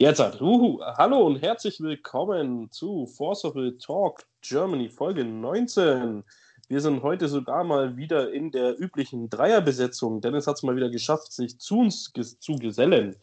[0.00, 6.24] Jetzt hat, uhu, hallo und herzlich willkommen zu Force of the Talk Germany Folge 19.
[6.68, 10.22] Wir sind heute sogar mal wieder in der üblichen Dreierbesetzung.
[10.22, 13.14] Dennis hat es mal wieder geschafft, sich zu uns ges zu gesellen.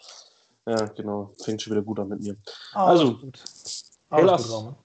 [0.68, 2.38] Ja, genau, fängt schon wieder gut an mit mir.
[2.76, 3.44] Oh, also, gut.
[4.12, 4.76] Alles gut,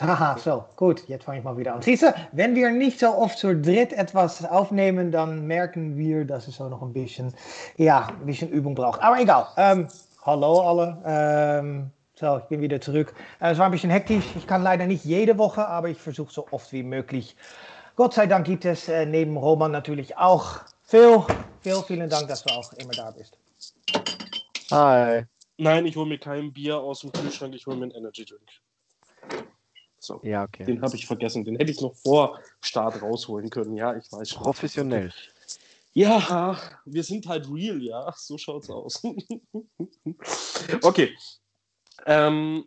[0.00, 1.80] Haha, so, gut, jetzt fange ich mal wieder an.
[1.80, 6.48] Siehst du, wenn wir nicht so oft zu dritt etwas aufnehmen, dann merken wir, dass
[6.48, 7.32] es so noch ein bisschen,
[7.76, 9.00] ja, ein bisschen Übung braucht.
[9.00, 9.46] Aber egal.
[9.56, 9.88] Ähm,
[10.22, 11.02] hallo alle.
[11.06, 13.14] Ähm, so, ich bin wieder zurück.
[13.40, 14.24] Äh, es war ein bisschen hektisch.
[14.36, 17.34] Ich kann leider nicht jede Woche, aber ich versuche so oft wie möglich.
[17.94, 21.24] Gott sei Dank gibt es äh, neben Roman natürlich auch Phil.
[21.62, 23.38] Phil, vielen Dank, dass du auch immer da bist.
[24.70, 25.24] Hi.
[25.56, 28.50] Nein, ich hole mir kein Bier aus dem Kühlschrank, ich hole mir einen Energy Drink.
[29.98, 30.20] So.
[30.22, 30.64] Ja, okay.
[30.64, 31.44] Den habe ich vergessen.
[31.44, 33.74] Den hätte ich noch vor Start rausholen können.
[33.76, 34.42] Ja, ich weiß schon.
[34.42, 35.12] Professionell.
[35.94, 38.12] Ja, wir sind halt real, ja.
[38.16, 39.02] So schaut's aus.
[40.82, 41.16] okay.
[42.04, 42.66] Ähm,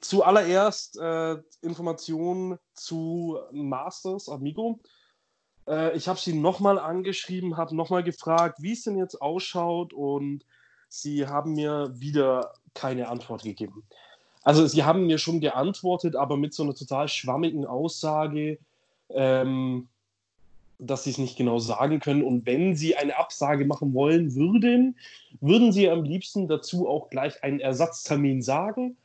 [0.00, 4.80] zuallererst äh, Informationen zu Masters Amigo.
[5.66, 10.44] Äh, ich habe sie nochmal angeschrieben, habe nochmal gefragt, wie es denn jetzt ausschaut und
[10.88, 13.84] sie haben mir wieder keine Antwort gegeben.
[14.42, 18.58] Also sie haben mir schon geantwortet, aber mit so einer total schwammigen Aussage,
[19.10, 19.88] ähm,
[20.78, 22.22] dass sie es nicht genau sagen können.
[22.22, 24.96] Und wenn sie eine Absage machen wollen würden,
[25.40, 28.96] würden sie am liebsten dazu auch gleich einen Ersatztermin sagen.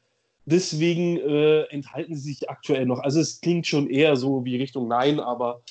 [0.45, 2.99] Deswegen äh, enthalten sie sich aktuell noch.
[2.99, 5.61] Also es klingt schon eher so wie Richtung Nein, aber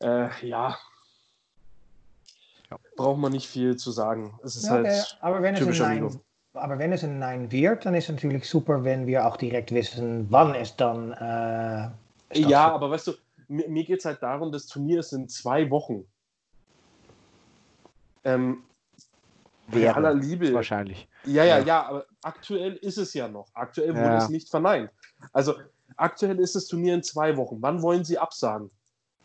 [0.00, 0.78] äh, ja,
[2.70, 4.38] ja, braucht man nicht viel zu sagen.
[4.44, 5.02] Es ist ja, halt okay.
[5.20, 6.20] aber wenn typisch es ein Nein,
[6.52, 9.72] aber wenn es ein Nein wird, dann ist es natürlich super, wenn wir auch direkt
[9.72, 11.12] wissen, wann es dann.
[11.12, 13.12] Äh, ja, aber weißt du,
[13.48, 16.04] mir, mir geht es halt darum, das Turnier ist in zwei Wochen.
[18.24, 18.64] Ähm,
[19.68, 20.52] Wäre aller Liebe.
[20.52, 21.08] Wahrscheinlich.
[21.24, 23.46] Ja, ja, ja, ja, aber aktuell ist es ja noch.
[23.54, 24.18] Aktuell wurde ja.
[24.18, 24.90] es nicht verneint.
[25.32, 25.54] Also
[25.96, 27.58] aktuell ist das Turnier in zwei Wochen.
[27.60, 28.70] Wann wollen Sie absagen?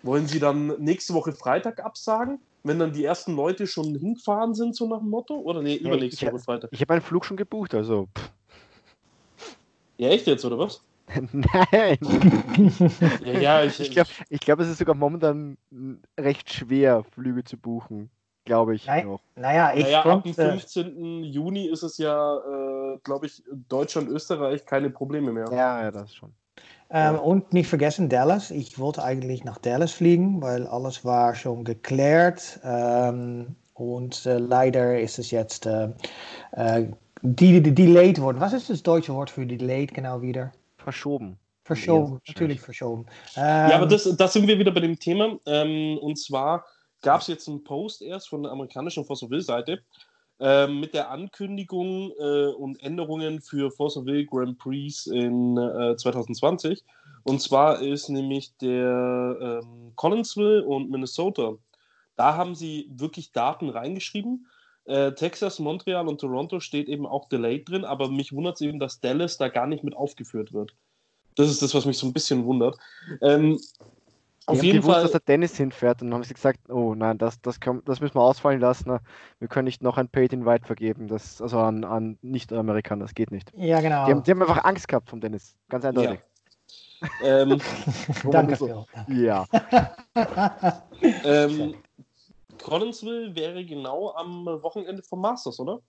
[0.04, 2.40] Wollen Sie dann nächste Woche Freitag absagen?
[2.66, 5.36] Wenn dann die ersten Leute schon hingefahren sind, so nach dem Motto?
[5.36, 6.70] Oder nee, übernächste Woche Freitag?
[6.74, 8.08] Ich habe meinen Flug schon gebucht, also.
[8.18, 8.32] Pff.
[9.98, 10.84] Ja, echt jetzt, oder was?
[11.32, 11.98] Nein.
[13.24, 15.58] ja, ja, ich, ich glaube, ich glaub, es ist sogar momentan
[16.20, 18.10] recht schwer, Flüge zu buchen.
[18.44, 19.22] Glaube ich Nein, noch.
[19.36, 21.24] Naja, ich naja, ab dem 15.
[21.24, 25.48] Juni ist es ja, äh, glaube ich, Deutschland, Österreich keine Probleme mehr.
[25.52, 26.34] Ja, ja, das schon.
[26.96, 28.52] Ähm, und nicht vergessen Dallas.
[28.52, 32.62] Ich wollte eigentlich nach Dallas fliegen, weil alles war schon geklärt.
[32.64, 35.90] Ähm, und äh, leider ist es jetzt äh,
[36.54, 36.88] äh,
[37.22, 38.40] die, die, delayed worden.
[38.40, 40.54] Was ist das deutsche Wort für delayed genau wieder?
[40.78, 41.38] Verschoben.
[41.66, 43.08] Verschoben, ja, natürlich verschoben.
[43.36, 45.38] Ähm, ja, aber das, das sind wir wieder bei dem Thema.
[45.48, 46.64] Ähm, und zwar
[47.02, 49.82] gab es jetzt einen Post erst von der amerikanischen Fossil-Seite,
[50.40, 55.96] ähm, mit der Ankündigung äh, und Änderungen für Force of Will Grand Prix in äh,
[55.96, 56.84] 2020.
[57.24, 61.56] Und zwar ist nämlich der ähm, Collinsville und Minnesota.
[62.16, 64.48] Da haben sie wirklich Daten reingeschrieben.
[64.86, 68.80] Äh, Texas, Montreal und Toronto steht eben auch delayed drin, aber mich wundert es eben,
[68.80, 70.76] dass Dallas da gar nicht mit aufgeführt wird.
[71.36, 72.78] Das ist das, was mich so ein bisschen wundert.
[73.22, 73.60] Ähm,
[74.48, 75.02] auf jeden gewusst, Fall.
[75.04, 78.00] dass der Dennis hinfährt und dann haben sie gesagt, oh nein, das, das, kann, das
[78.00, 79.00] müssen wir ausfallen lassen.
[79.40, 83.32] Wir können nicht noch ein Paid Invite vergeben, das, also an, an Nicht-Amerikaner, das geht
[83.32, 83.52] nicht.
[83.56, 84.06] Ja, genau.
[84.06, 86.20] Die haben, die haben einfach Angst gehabt vom Dennis, ganz eindeutig.
[87.22, 87.42] Ja.
[87.42, 87.62] ähm,
[88.32, 89.46] Danke, so, Ja.
[91.24, 91.76] ähm,
[92.62, 95.80] Collinsville wäre genau am Wochenende vom Masters, oder?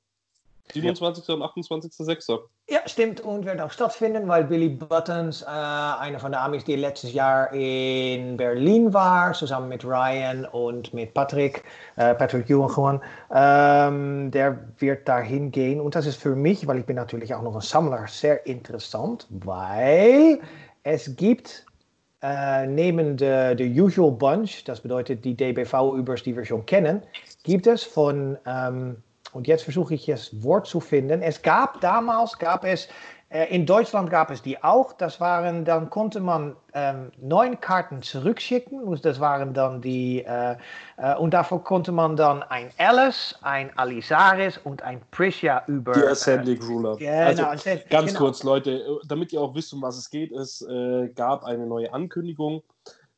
[0.73, 1.27] 27.
[1.29, 1.35] Ja.
[1.35, 2.39] und 28.06.
[2.69, 6.77] Ja, stimmt und wird auch stattfinden, weil Billy Buttons, äh, einer von den Amis, die
[6.77, 11.63] letztes Jahr in Berlin war, zusammen mit Ryan und mit Patrick,
[11.97, 13.01] äh, Patrick Ewan
[13.33, 17.43] ähm, der wird dahin gehen und das ist für mich, weil ich bin natürlich auch
[17.43, 20.41] noch ein Sammler, sehr interessant, weil
[20.83, 21.65] es gibt
[22.23, 27.03] äh, neben der Usual Bunch, das bedeutet die DBV-Übers, die wir schon kennen,
[27.45, 28.97] gibt es von ähm,
[29.37, 31.21] und jetzt versuche ich das Wort zu finden.
[31.21, 32.89] Es gab damals, gab es,
[33.29, 34.95] äh, in Deutschland gab es die auch.
[34.95, 38.99] Das waren, dann konnte man ähm, neun Karten zurückschicken.
[39.03, 40.57] Das waren dann die, äh,
[40.97, 45.93] äh, und davor konnte man dann ein Alice, ein Alisaris und ein Prisha über.
[45.93, 46.97] Die Assembly Ruler.
[46.97, 48.19] Genau, also, ganz genau.
[48.19, 50.33] kurz, Leute, damit ihr auch wisst, um was es geht.
[50.33, 52.63] Es äh, gab eine neue Ankündigung,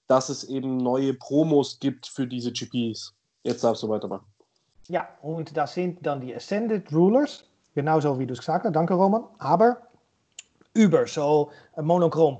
[0.09, 3.15] dass es eben neue Promos gibt für diese GPs.
[3.45, 4.27] Jetzt darfst du weitermachen.
[4.89, 7.45] Ja, und das sind dann die Ascended Rulers,
[7.75, 9.83] genauso wie du es gesagt hast, danke Roman, aber
[10.73, 12.39] über, so monochrom.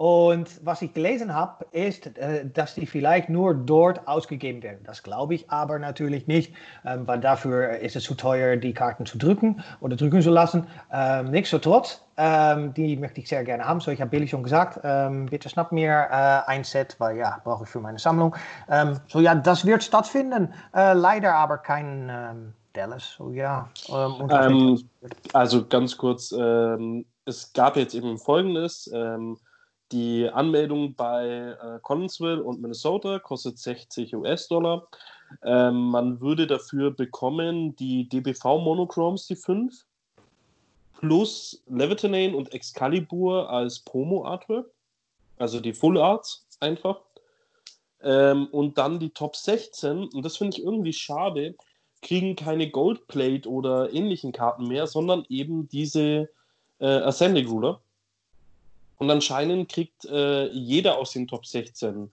[0.00, 4.80] Und was ich gelesen habe, ist, äh, dass die vielleicht nur dort ausgegeben werden.
[4.84, 6.54] Das glaube ich aber natürlich nicht,
[6.86, 10.66] ähm, weil dafür ist es zu teuer, die Karten zu drücken oder drücken zu lassen.
[10.90, 13.80] Ähm, Nichtsdestotrotz, ähm, die möchte ich sehr gerne haben.
[13.80, 17.38] So, ich habe Billy schon gesagt, ähm, bitte schnapp mir äh, ein Set, weil ja,
[17.44, 18.34] brauche ich für meine Sammlung.
[18.70, 20.54] Ähm, so ja, das wird stattfinden.
[20.72, 23.16] Leider aber kein ähm, Dallas.
[23.18, 23.68] So ja.
[23.90, 24.80] Ähm,
[25.34, 28.90] also ganz kurz, es gab jetzt eben Folgendes.
[29.92, 31.26] Die Anmeldung bei
[31.60, 34.86] äh, Collinsville und Minnesota kostet 60 US-Dollar.
[35.42, 39.84] Ähm, man würde dafür bekommen die DBV Monochromes, die 5,
[41.00, 44.70] plus Levitonane und Excalibur als Promo-Artwork,
[45.38, 47.00] also die Full Arts einfach.
[48.02, 51.54] Ähm, und dann die Top 16, und das finde ich irgendwie schade,
[52.02, 56.30] kriegen keine Goldplate oder ähnlichen Karten mehr, sondern eben diese
[56.78, 57.80] äh, Ascending Ruler.
[59.00, 62.12] Und anscheinend kriegt äh, jeder aus den Top 16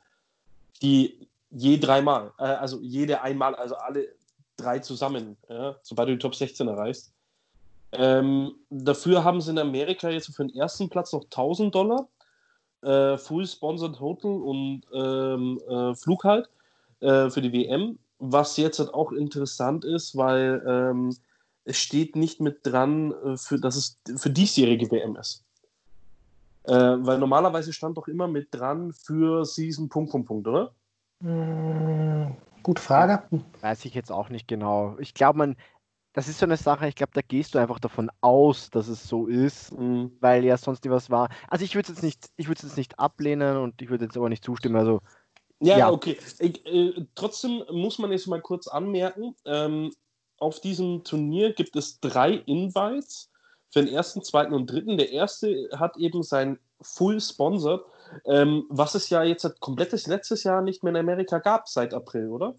[0.81, 4.07] die je dreimal, äh, also jede einmal, also alle
[4.57, 7.11] drei zusammen, ja, sobald du die Top 16 erreichst.
[7.93, 12.07] Ähm, dafür haben sie in Amerika jetzt für den ersten Platz noch 1000 Dollar,
[12.81, 16.49] äh, Full Sponsored Hotel und ähm, äh, Flug halt
[16.99, 17.97] äh, für die WM.
[18.19, 21.15] Was jetzt halt auch interessant ist, weil ähm,
[21.63, 25.46] es steht nicht mit dran, äh, für, dass es für diesjährige WM ist.
[26.67, 26.73] Äh,
[27.05, 30.73] weil normalerweise stand doch immer mit dran für Season Punkt, Punkt, Punkt, oder?
[31.23, 33.23] Hm, gute Frage.
[33.61, 34.97] Weiß ich jetzt auch nicht genau.
[34.99, 35.55] Ich glaube, man,
[36.11, 39.07] das ist so eine Sache, ich glaube, da gehst du einfach davon aus, dass es
[39.07, 40.11] so ist, mhm.
[40.19, 41.29] weil ja sonst nie was war.
[41.47, 44.05] Also ich würde es jetzt nicht, ich würde es jetzt nicht ablehnen und ich würde
[44.05, 44.75] jetzt aber nicht zustimmen.
[44.75, 44.99] Also
[45.59, 45.89] ja, ja.
[45.89, 46.17] okay.
[46.39, 49.91] Ich, äh, trotzdem muss man jetzt mal kurz anmerken, ähm,
[50.37, 53.31] auf diesem Turnier gibt es drei Invites
[53.71, 54.97] für den ersten, zweiten und dritten.
[54.97, 57.81] Der erste hat eben sein Full Sponsored,
[58.25, 61.93] ähm, was es ja jetzt seit komplettes letztes Jahr nicht mehr in Amerika gab, seit
[61.93, 62.55] April, oder?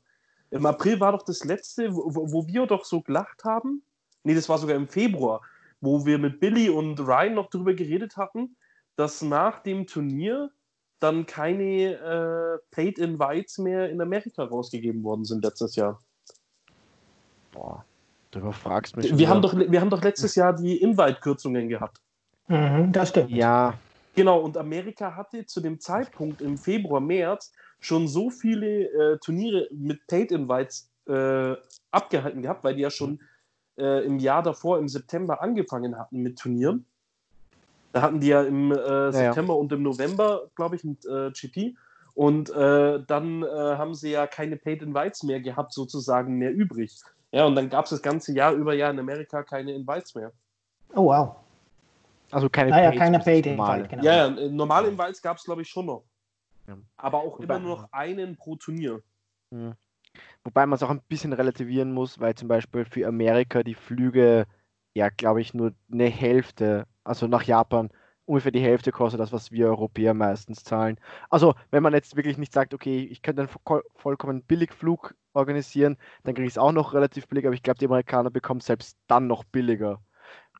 [0.51, 3.83] Im April war doch das letzte, wo, wo wir doch so gelacht haben.
[4.25, 5.43] Nee, das war sogar im Februar,
[5.81, 8.57] wo wir mit Billy und Ryan noch darüber geredet hatten,
[8.97, 10.51] dass nach dem Turnier
[10.99, 16.03] dann keine äh, Paid Invites mehr in Amerika rausgegeben worden sind letztes Jahr.
[17.53, 17.85] Boah,
[18.31, 19.17] Du überfragst mich.
[19.17, 22.01] Wir haben, doch, wir haben doch letztes Jahr die Invite-Kürzungen gehabt.
[22.49, 23.31] Mhm, das stimmt.
[23.31, 23.75] Ja.
[24.15, 29.69] Genau, und Amerika hatte zu dem Zeitpunkt im Februar, März schon so viele äh, Turniere
[29.71, 31.55] mit Paid Invites äh,
[31.91, 33.21] abgehalten gehabt, weil die ja schon
[33.79, 36.85] äh, im Jahr davor, im September, angefangen hatten mit Turnieren.
[37.93, 39.61] Da hatten die ja im äh, September ja.
[39.61, 41.77] und im November, glaube ich, mit äh, GP.
[42.15, 46.99] Und äh, dann haben sie ja keine Paid Invites mehr gehabt, sozusagen mehr übrig.
[47.33, 50.33] Ja, und dann gab es das ganze Jahr über ja in Amerika keine Invites mehr.
[50.95, 51.37] Oh, wow.
[52.31, 54.03] Also keine ah, ja, keine Paid Invite, genau.
[54.03, 56.05] Ja, ja, normale Invites gab es, glaube ich, schon noch.
[56.67, 56.77] Ja.
[56.97, 59.03] Aber auch Wobei, immer nur noch einen pro Turnier.
[59.51, 59.75] Ja.
[60.45, 64.47] Wobei man es auch ein bisschen relativieren muss, weil zum Beispiel für Amerika die Flüge,
[64.95, 67.91] ja, glaube ich, nur eine Hälfte, also nach Japan,
[68.29, 71.01] ungefähr die Hälfte kostet das, was wir Europäer meistens zahlen.
[71.31, 76.35] Also, wenn man jetzt wirklich nicht sagt, okay, ich könnte einen vollkommen Billigflug organisieren, dann
[76.35, 79.27] kriege ich es auch noch relativ billig, aber ich glaube, die Amerikaner bekommen selbst dann
[79.27, 80.01] noch billiger.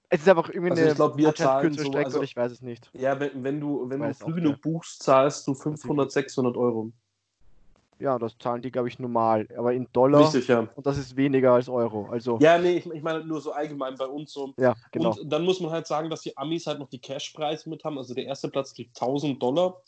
[0.09, 2.53] Es ist einfach irgendwie also eine ich glaub, wir zahlen so, Strecke, also, ich weiß
[2.53, 2.91] es nicht.
[2.95, 6.93] Ja, wenn, wenn du, wenn du früh genug buchst, zahlst du 500, 600 Euro.
[8.01, 9.49] Ja, das zahlen die, glaube ich, normal.
[9.57, 10.23] Aber in Dollar.
[10.23, 10.69] Richtig, ja.
[10.75, 12.09] Und das ist weniger als Euro.
[12.11, 14.55] Also, ja, nee, ich, ich meine nur so allgemein bei uns so.
[14.57, 15.11] Ja, genau.
[15.11, 17.99] Und dann muss man halt sagen, dass die Amis halt noch die Cashpreise mit haben.
[17.99, 19.83] Also der erste Platz kriegt 1000 Dollar,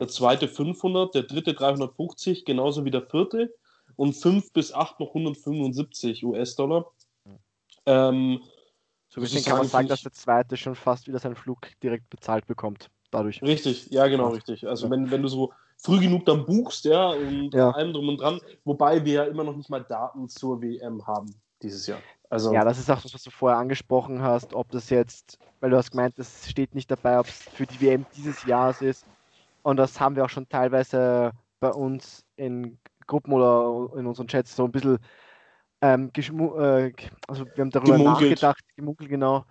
[0.00, 3.54] der zweite 500, der dritte 350, genauso wie der vierte
[3.96, 6.90] und 5 bis 8 noch 175 US-Dollar.
[7.86, 8.40] Ähm,
[9.08, 12.46] so gesehen kann man sagen, dass der zweite schon fast wieder seinen Flug direkt bezahlt
[12.46, 12.88] bekommt.
[13.10, 13.42] Dadurch.
[13.42, 14.66] Richtig, ja, genau, richtig.
[14.66, 17.70] Also, wenn, wenn du so früh genug dann buchst, ja, und ja.
[17.70, 21.34] allem drum und dran, wobei wir ja immer noch nicht mal Daten zur WM haben
[21.62, 22.00] dieses Jahr.
[22.30, 25.70] Also, ja, das ist auch das, was du vorher angesprochen hast, ob das jetzt, weil
[25.70, 29.06] du hast gemeint, es steht nicht dabei, ob es für die WM dieses Jahres ist.
[29.62, 34.56] Und das haben wir auch schon teilweise bei uns in Gruppen oder in unseren Chats
[34.56, 34.98] so ein bisschen
[35.82, 36.92] ähm, äh,
[37.26, 38.30] also wir haben darüber gemunkelt.
[38.30, 39.44] nachgedacht, gemunkelt genau.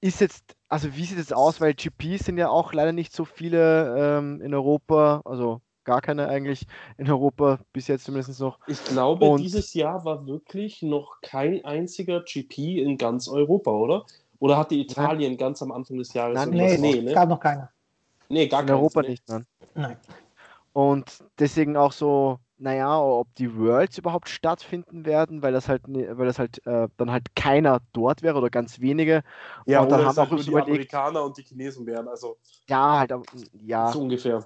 [0.00, 3.26] Ist jetzt, also wie sieht es aus, weil GPs sind ja auch leider nicht so
[3.26, 8.58] viele ähm, in Europa, also gar keine eigentlich in Europa, bis jetzt zumindest noch.
[8.66, 14.06] Ich glaube, Und dieses Jahr war wirklich noch kein einziger GP in ganz Europa, oder?
[14.38, 15.38] Oder hatte Italien nein.
[15.38, 16.36] ganz am Anfang des Jahres?
[16.36, 17.12] Nein, nee, nee, ne?
[17.12, 17.70] gab noch keiner.
[18.30, 19.28] Nee, gar in Europa nicht.
[19.28, 19.44] Nein.
[19.74, 19.96] nein.
[20.72, 26.26] Und deswegen auch so, naja, ob die Worlds überhaupt stattfinden werden, weil das halt, weil
[26.26, 29.24] das halt äh, dann halt keiner dort wäre oder ganz wenige.
[29.66, 32.38] Ja, und dann haben halt auch nur die überlegt, Amerikaner und die Chinesen wären, also.
[32.68, 33.12] Ja, halt,
[33.64, 33.92] ja.
[33.92, 34.44] So ungefähr.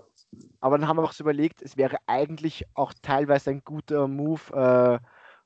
[0.60, 4.40] Aber dann haben wir auch so überlegt, es wäre eigentlich auch teilweise ein guter Move
[4.52, 4.98] äh,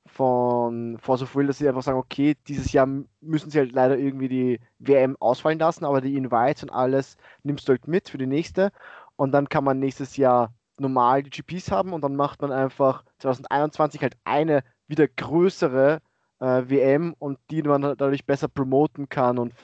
[0.06, 2.88] von Force of Will, dass sie einfach sagen, okay, dieses Jahr
[3.20, 7.68] müssen sie halt leider irgendwie die WM ausfallen lassen, aber die Invites und alles nimmst
[7.68, 8.70] du halt mit für die nächste
[9.16, 13.04] und dann kann man nächstes Jahr normal die GPs haben und dann macht man einfach
[13.18, 16.00] 2021 halt eine wieder größere
[16.40, 19.54] äh, WM und die man dadurch besser promoten kann und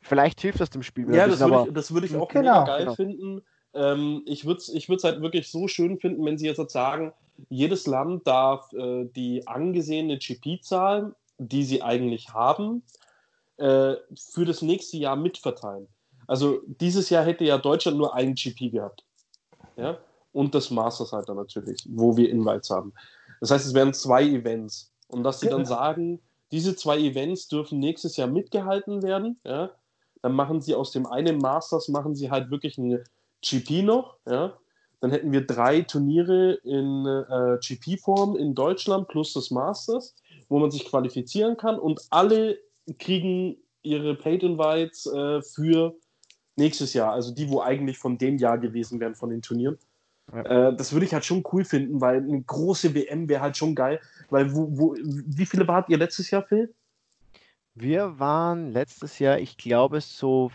[0.00, 1.12] vielleicht hilft das dem Spiel.
[1.14, 2.94] Ja, das würde, ich, das würde ich auch genau, mega geil genau.
[2.94, 3.42] finden.
[3.74, 7.12] Ähm, ich würde es ich halt wirklich so schön finden, wenn sie jetzt halt sagen,
[7.48, 12.82] jedes Land darf äh, die angesehene GP-Zahl, die sie eigentlich haben,
[13.56, 15.88] äh, für das nächste Jahr mitverteilen.
[16.26, 19.04] Also dieses Jahr hätte ja Deutschland nur einen GP gehabt.
[19.76, 19.98] Ja?
[20.32, 22.92] Und das Masters halt dann natürlich, wo wir Invites haben.
[23.40, 24.92] Das heißt, es wären zwei Events.
[25.08, 26.20] Und dass sie dann sagen,
[26.52, 29.70] diese zwei Events dürfen nächstes Jahr mitgehalten werden, ja?
[30.22, 33.04] dann machen sie aus dem einen Masters, machen sie halt wirklich eine
[33.42, 34.56] GP noch, ja?
[35.00, 40.14] Dann hätten wir drei Turniere in äh, GP-Form in Deutschland plus das Masters,
[40.48, 42.56] wo man sich qualifizieren kann und alle
[43.00, 45.96] kriegen ihre Paid Invites äh, für
[46.54, 49.76] nächstes Jahr, also die, wo eigentlich von dem Jahr gewesen wären von den Turnieren.
[50.32, 50.68] Ja.
[50.68, 53.74] Äh, das würde ich halt schon cool finden, weil eine große WM wäre halt schon
[53.74, 54.00] geil.
[54.30, 56.74] Weil wo, wo, wie viele wart ihr letztes Jahr, Phil?
[57.74, 60.50] Wir waren letztes Jahr, ich glaube, so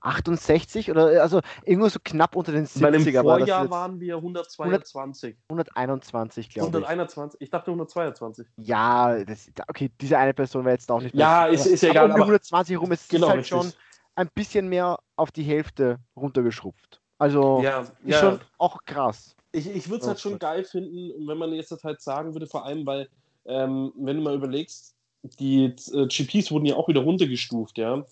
[0.00, 2.82] 68 oder also irgendwo so knapp unter den 70er.
[2.82, 5.36] Weil im Vorjahr war waren wir 122.
[5.48, 6.74] 121, glaube ich.
[6.74, 8.46] 121, ich dachte 122.
[8.56, 12.10] Ja, das, okay, diese eine Person wäre jetzt auch nicht Ja, ist, ist ja egal.
[12.10, 13.72] Um 120 rum ist genau, halt schon
[14.14, 16.99] ein bisschen mehr auf die Hälfte runtergeschrupft.
[17.20, 18.18] Also ja, ist ja.
[18.18, 19.36] schon auch krass.
[19.52, 22.64] Ich, ich würde es halt schon geil finden, wenn man jetzt halt sagen würde, vor
[22.64, 23.08] allem, weil,
[23.44, 24.94] ähm, wenn du mal überlegst,
[25.38, 28.02] die äh, GPs wurden ja auch wieder runtergestuft, ja.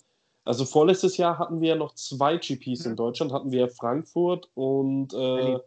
[0.45, 2.91] Also vorletztes Jahr hatten wir ja noch zwei GPs mhm.
[2.91, 5.59] in Deutschland, hatten wir Frankfurt und äh, Berlin.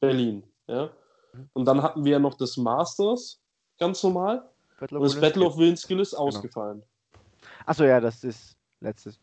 [0.00, 0.90] Berlin ja?
[1.32, 1.48] Mhm.
[1.52, 3.40] Und dann hatten wir ja noch das Masters,
[3.78, 4.48] ganz normal.
[4.78, 6.22] Battle und das Battle of Willenskill ist genau.
[6.22, 6.82] ausgefallen.
[7.66, 9.18] Achso, ja, das ist letztes.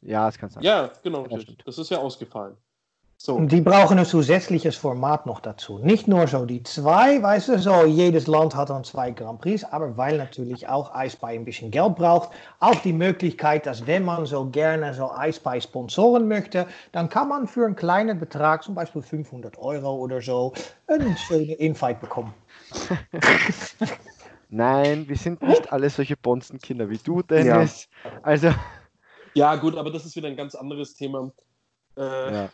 [0.00, 0.62] Ja, das kann sein.
[0.64, 2.56] Ja, genau, ja, das ist ja ausgefallen.
[3.24, 3.38] So.
[3.38, 5.78] Die brauchen ein zusätzliches Format noch dazu.
[5.78, 9.62] Nicht nur so die zwei, weißt du, so jedes Land hat dann zwei Grand Prix,
[9.62, 14.26] aber weil natürlich auch Eispy ein bisschen Geld braucht, auch die Möglichkeit, dass wenn man
[14.26, 19.02] so gerne so Eispy sponsoren möchte, dann kann man für einen kleinen Betrag, zum Beispiel
[19.02, 20.52] 500 Euro oder so,
[20.88, 22.34] einen schönen Invite bekommen.
[24.48, 27.88] Nein, wir sind nicht alle solche Bonzenkinder wie du, Dennis.
[28.02, 28.10] Ja.
[28.24, 28.54] Also.
[29.34, 31.30] Ja, gut, aber das ist wieder ein ganz anderes Thema.
[31.96, 32.48] Äh, ja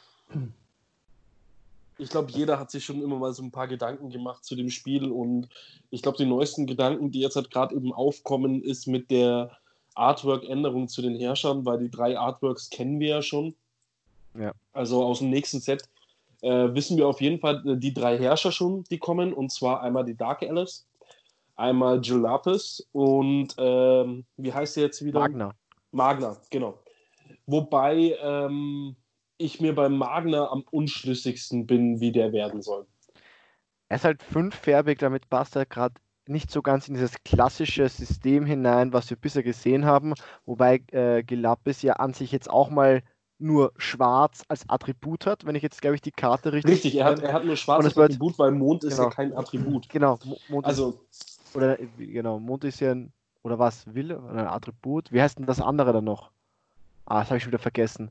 [1.98, 4.70] ich glaube, jeder hat sich schon immer mal so ein paar Gedanken gemacht zu dem
[4.70, 5.48] Spiel und
[5.90, 9.58] ich glaube, die neuesten Gedanken, die jetzt halt gerade eben aufkommen, ist mit der
[9.94, 13.54] Artwork-Änderung zu den Herrschern, weil die drei Artworks kennen wir ja schon.
[14.38, 14.52] Ja.
[14.72, 15.88] Also aus dem nächsten Set
[16.42, 19.82] äh, wissen wir auf jeden Fall äh, die drei Herrscher schon, die kommen, und zwar
[19.82, 20.86] einmal die Dark Alice,
[21.56, 25.18] einmal Julapis und ähm, wie heißt der jetzt wieder?
[25.18, 25.54] Magna.
[25.90, 26.78] Magna, genau.
[27.46, 28.94] Wobei ähm,
[29.38, 32.86] ich mir beim Magner am unschlüssigsten bin, wie der werden soll.
[33.88, 35.94] Er ist halt fünffärbig, damit passt er gerade
[36.26, 40.12] nicht so ganz in dieses klassische System hinein, was wir bisher gesehen haben,
[40.44, 43.02] wobei äh, Gelapis ja an sich jetzt auch mal
[43.38, 46.72] nur schwarz als Attribut hat, wenn ich jetzt, glaube ich, die Karte richtig.
[46.72, 49.08] Richtig, er hat, er hat nur schwarz als Attribut, weil Mond ist genau.
[49.08, 49.88] ja kein Attribut.
[49.88, 50.18] Genau,
[50.48, 55.12] Mond also, ist, oder genau, Mond ist ja ein, oder was, Wille, ein Attribut.
[55.12, 56.30] Wie heißt denn das andere dann noch?
[57.06, 58.10] Ah, das habe ich schon wieder vergessen.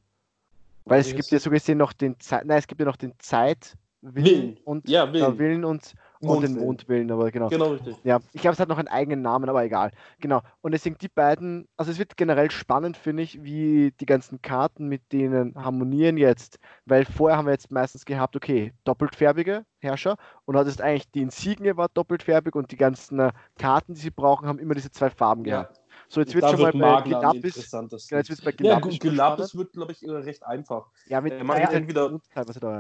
[0.90, 3.14] Weil es gibt ja so gesehen noch den Zeit, nein, es gibt ja noch den
[3.20, 5.24] Zeit Willen und ja, Willen.
[5.24, 7.50] Ja, Willen und, und den Mondwillen, aber genau.
[7.50, 7.96] Genau, richtig.
[8.04, 9.92] Ja, ich glaube, es hat noch einen eigenen Namen, aber egal.
[10.20, 10.42] Genau.
[10.62, 14.88] Und deswegen die beiden, also es wird generell spannend, finde ich, wie die ganzen Karten
[14.88, 20.56] mit denen harmonieren jetzt, weil vorher haben wir jetzt meistens gehabt, okay, doppeltfärbige Herrscher und
[20.58, 24.60] hattest eigentlich die Insigne war doppeltfärbig und die ganzen äh, Karten, die sie brauchen, haben
[24.60, 25.82] immer diese zwei Farben gehabt.
[26.10, 27.72] So, jetzt wird schon mal bei Gelapis.
[28.10, 29.54] Ja, jetzt bei Gelapis.
[29.54, 30.88] Ja, wird, glaube ich, recht einfach.
[31.08, 32.20] Ja, mit, er macht ja, entweder,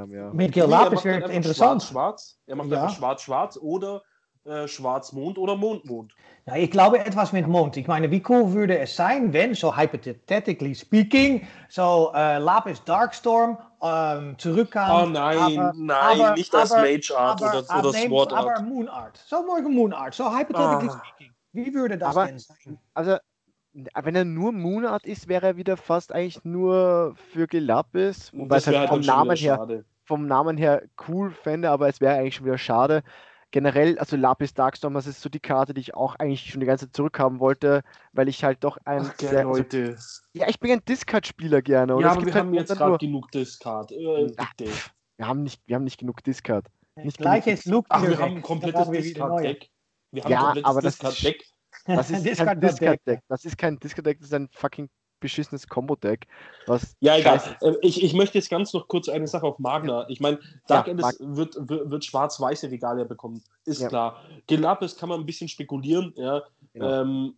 [0.09, 0.31] ja.
[0.33, 1.83] mit Gelapis nee, wird interessant.
[1.83, 2.83] Schwarz, Er macht ja.
[2.83, 4.01] einfach schwarz-schwarz oder
[4.45, 6.13] äh, Schwarz-Mond oder Mond-Mond.
[6.45, 7.75] Ja, ich glaube etwas mit Mond.
[7.75, 13.57] Ich meine, wie cool würde es sein, wenn, so hypothetically speaking, so äh, Lapis Darkstorm
[13.81, 15.03] ähm, zurückkam.
[15.03, 18.57] Oh nein, aber, nein, aber, nicht als Mage Art aber, oder, oder Sword Art.
[18.57, 19.21] Aber Moon Art.
[19.27, 20.13] So morgen Moon Art.
[20.13, 21.01] So hypothetically ah.
[21.03, 21.33] speaking.
[21.53, 22.79] Wie würde das aber, denn sein?
[22.93, 23.17] Also,
[23.73, 28.31] wenn er nur Moonart ist, wäre er wieder fast eigentlich nur für Gelapis.
[28.33, 32.35] Wobei es halt vom Namen her vom Namen her cool fände, aber es wäre eigentlich
[32.35, 33.03] schon wieder schade.
[33.51, 36.65] generell, also Lapis Darkstorm, das ist so die Karte, die ich auch eigentlich schon die
[36.65, 39.05] ganze Zeit zurückhaben wollte, weil ich halt doch ein.
[39.05, 39.95] Ach, sehr, Leute.
[39.95, 41.95] Also, ja, ich bin ein Discard-Spieler gerne.
[41.95, 43.91] Und ja, aber wir halt haben jetzt gerade genug Discard.
[43.91, 46.67] Äh, Ach, wir, haben nicht, wir haben nicht genug Discard.
[46.95, 47.85] Nicht Gleiches Look.
[47.89, 49.69] Ach, wir haben ein komplettes Discard-Deck.
[50.17, 51.45] Wir haben ja, ein komplettes Discard-Deck.
[51.85, 53.19] Das ist kein Discard-Deck.
[53.27, 56.27] Das ist kein Discard-Deck, das ist ein fucking beschissenes Combo-Deck.
[56.99, 57.41] Ja, egal.
[57.61, 60.05] Äh, ich, ich möchte jetzt ganz noch kurz eine Sache auf Magna.
[60.09, 63.43] Ich meine, Dark ja, Endless wird, wird, wird schwarz-weiße Regalia bekommen.
[63.65, 63.87] Ist ja.
[63.87, 64.21] klar.
[64.47, 66.13] Gelapis kann man ein bisschen spekulieren.
[66.15, 66.43] Ja.
[66.73, 67.01] Genau.
[67.01, 67.35] Ähm,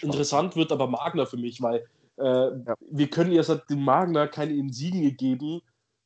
[0.00, 2.74] interessant wird aber Magna für mich, weil äh, ja.
[2.90, 5.60] wir können jetzt dem Magna keine Insigne geben,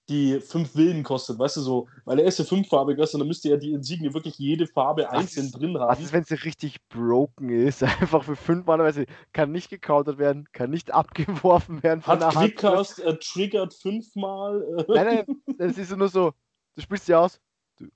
[0.09, 3.29] die fünf Willen kostet, weißt du so, weil er ist ja fünffarbig, weißt du, dann
[3.29, 5.89] müsste ja die Insigne wirklich jede Farbe was einzeln ist, drin haben.
[5.89, 7.83] Was ist, wenn sie richtig broken ist?
[8.01, 12.41] Einfach für fünf Mal, kann nicht gecountert werden, kann nicht abgeworfen werden von Hat der
[12.41, 14.63] Quickcast äh, triggert fünfmal.
[14.79, 14.93] Äh.
[14.93, 16.33] Nein, nein, das ist nur so,
[16.75, 17.41] du spielst sie aus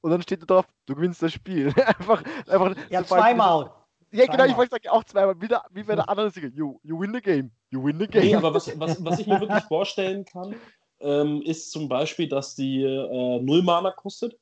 [0.00, 1.68] und dann steht da drauf, du gewinnst das Spiel.
[1.86, 2.75] einfach, einfach.
[2.88, 3.72] Ja, zweimal.
[4.12, 5.40] Ja, genau, ich wollte sagen, auch zweimal.
[5.40, 6.52] Wieder, wie bei der anderen Siegel.
[6.54, 7.50] You, you win the game.
[7.70, 8.25] You win the game.
[8.25, 10.54] Nee, aber was, was, was ich mir wirklich vorstellen kann,
[11.00, 14.37] ähm, ist zum Beispiel, dass die äh, 0 Mana kostet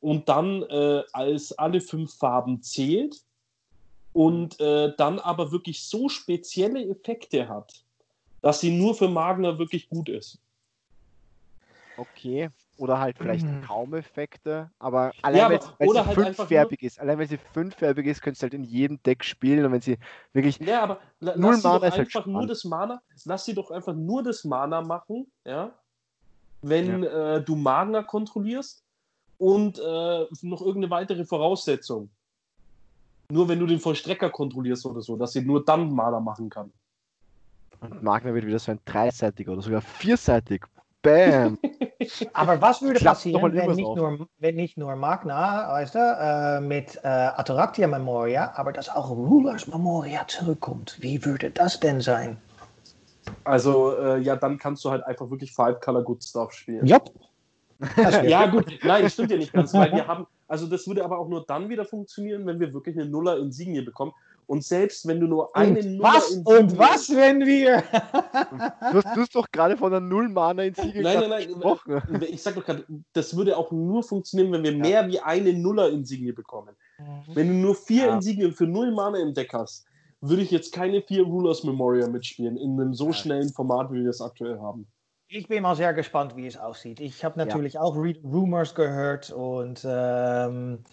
[0.00, 3.22] und dann äh, als alle fünf Farben zählt
[4.12, 7.84] und äh, dann aber wirklich so spezielle Effekte hat,
[8.40, 10.38] dass sie nur für Magner wirklich gut ist.
[11.96, 12.50] Okay.
[12.78, 13.62] Oder halt vielleicht mhm.
[13.62, 18.20] kaum Effekte, aber allein ja, weil, sie halt fünffärbig ist, allein weil sie fünffärbig ist,
[18.20, 19.98] könntest du halt in jedem Deck spielen und wenn sie
[20.32, 23.70] wirklich ja, aber null lass Mana ist halt einfach nur das Mana, lass sie doch
[23.70, 25.72] einfach nur das Mana machen, ja,
[26.62, 27.36] wenn ja.
[27.36, 28.84] äh, du Magna kontrollierst
[29.38, 32.10] und äh, noch irgendeine weitere Voraussetzung.
[33.30, 36.72] Nur wenn du den Vollstrecker kontrollierst oder so, dass sie nur dann Mana machen kann.
[37.80, 40.64] Und Magna wird wieder so ein dreiseitiger oder sogar vierseitig.
[41.06, 41.58] Bam!
[42.32, 46.96] Aber was würde passieren, wenn nicht, nur, wenn nicht nur Magna, weißt du, äh, mit
[46.96, 50.96] äh, Attractia Memoria, aber dass auch Rulers Memoria zurückkommt?
[51.00, 52.36] Wie würde das denn sein?
[53.44, 56.86] Also, äh, ja, dann kannst du halt einfach wirklich Five Color Good Stuff spielen.
[56.86, 57.10] Yep.
[58.24, 61.18] ja, gut, nein, das stimmt ja nicht ganz, weil wir haben, also das würde aber
[61.18, 64.12] auch nur dann wieder funktionieren, wenn wir wirklich eine Nuller Insignie bekommen.
[64.46, 66.30] Und selbst wenn du nur eine und Nuller was.
[66.30, 67.82] Und was, wenn wir.
[67.82, 72.22] du, hast, du hast doch gerade von einer Null-Mana Insignie Nein, nein, nein.
[72.30, 74.78] Ich sag doch gerade, das würde auch nur funktionieren, wenn wir ja.
[74.78, 76.76] mehr wie eine Nuller Insignie bekommen.
[76.98, 77.34] Mhm.
[77.34, 78.14] Wenn du nur vier ja.
[78.14, 79.86] Insignien für Null Mana im Deck hast,
[80.20, 84.10] würde ich jetzt keine vier Rulers Memorial mitspielen in einem so schnellen Format, wie wir
[84.10, 84.86] es aktuell haben.
[85.28, 87.00] Ich bin mal sehr gespannt, wie es aussieht.
[87.00, 87.80] Ich habe natürlich ja.
[87.80, 90.84] auch Rumors gehört und ähm,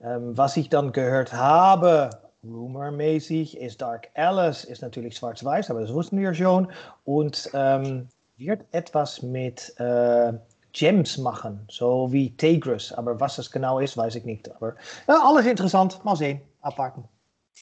[0.00, 2.10] ähm, was ich dann gehört habe,
[2.44, 6.68] rumormäßig, ist Dark Alice, ist natürlich schwarz-weiß, aber das wussten wir schon.
[7.04, 10.32] Und ähm, wird etwas mit äh,
[10.72, 12.92] Gems machen, so wie Tigris.
[12.92, 14.50] Aber was das genau ist, weiß ich nicht.
[14.56, 14.74] Aber
[15.06, 16.04] ja, alles interessant.
[16.04, 16.40] Mal sehen.
[16.60, 17.04] Abwarten.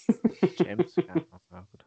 [0.59, 1.85] James, ja, gut.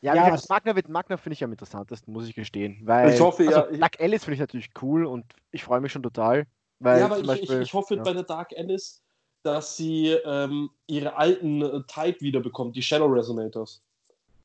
[0.00, 2.80] Ja, ja gesagt, Magna, Magna finde ich am interessantesten, muss ich gestehen.
[2.82, 3.78] Weil, ich hoffe, also, ja.
[3.78, 6.46] Dark Alice finde ich natürlich cool und ich freue mich schon total.
[6.78, 8.02] Weil ja, aber ich, Beispiel, ich, ich, hoffe ja.
[8.02, 9.02] bei der Dark Alice,
[9.44, 13.82] dass sie ähm, ihre alten äh, Type wiederbekommt, die Shadow Resonators.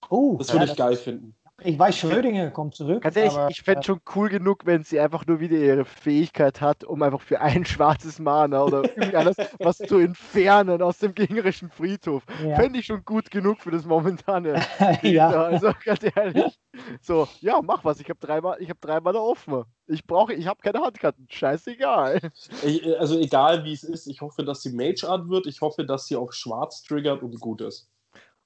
[0.09, 1.35] Oh, das würde ja, ich geil finden.
[1.63, 3.01] Ich weiß, Schrödinger kommt zurück.
[3.01, 5.85] Ganz ehrlich, aber, ich fände äh, schon cool genug, wenn sie einfach nur wieder ihre
[5.85, 11.13] Fähigkeit hat, um einfach für ein schwarzes Mana oder irgendwas was zu entfernen aus dem
[11.13, 12.23] gegnerischen Friedhof.
[12.45, 12.55] Ja.
[12.55, 14.61] Fände ich schon gut genug für das momentane.
[15.01, 15.29] ja.
[15.29, 16.59] Also ganz ehrlich.
[17.01, 17.99] So, ja, mach was.
[17.99, 19.63] Ich habe dreimal, ich habe dreimal offen.
[19.87, 21.27] Ich brauche, ich habe keine Handkarten.
[21.29, 22.19] Scheißegal.
[22.63, 25.47] Ich, also egal wie es ist, ich hoffe, dass sie Mage Art wird.
[25.47, 27.89] Ich hoffe, dass sie auf Schwarz triggert und gut ist.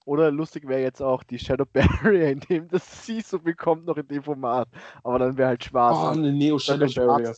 [0.06, 3.98] Oder lustig wäre jetzt auch die Shadow Barrier, in dem das sie so bekommt, noch
[3.98, 4.68] in dem Format.
[5.04, 5.96] Aber dann wäre halt schwarz.
[5.98, 7.34] Oh, eine Neo Shadow Barrier.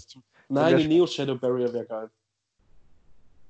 [0.50, 2.10] Nein, eine Neo Shadow Barrier wäre geil.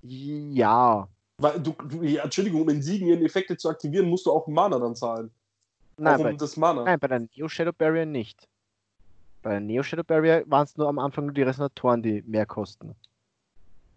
[0.02, 1.08] Ja.
[1.38, 5.32] Weil du, du ja, Entschuldigung, um Insignien-Effekte zu aktivieren, musst du auch Mana dann zahlen.
[5.98, 6.84] Nein, um bei, das Mana.
[6.84, 8.48] nein, bei der Neo Shadow Barrier nicht.
[9.42, 12.46] Bei der Neo Shadow Barrier waren es nur am Anfang nur die Resonatoren, die mehr
[12.46, 12.96] kosten.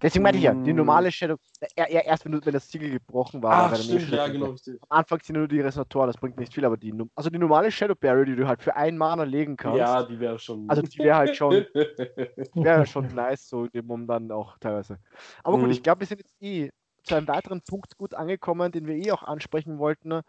[0.00, 1.36] Deswegen meinte ich ja, die normale Shadow,
[1.74, 3.72] erst wenn, du, wenn das Siegel gebrochen war.
[3.72, 4.50] Ach, stimmt, ja, genau.
[4.52, 4.78] Richtig.
[4.88, 7.70] Am Anfang sind nur die Resonatoren, das bringt nicht viel, aber die, also die normale
[7.70, 9.78] Shadow Barrier, die du halt für einen Mana legen kannst.
[9.78, 10.70] Ja, die wäre schon.
[10.70, 11.52] Also die wäre halt schon,
[12.54, 14.98] wäre schon nice, so in dem Moment dann auch teilweise.
[15.42, 15.62] Aber mhm.
[15.62, 16.70] gut, ich glaube, wir sind jetzt eh
[17.02, 20.20] zu einem weiteren Punkt gut angekommen, den wir eh auch ansprechen wollten.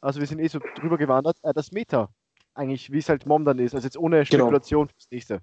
[0.00, 2.10] Also wir sind eh so drüber gewandert, äh, das Meta.
[2.52, 3.74] Eigentlich, wie es halt momentan ist.
[3.74, 4.44] Also jetzt ohne genau.
[4.44, 4.94] Spekulation genau.
[4.94, 5.40] fürs nächste.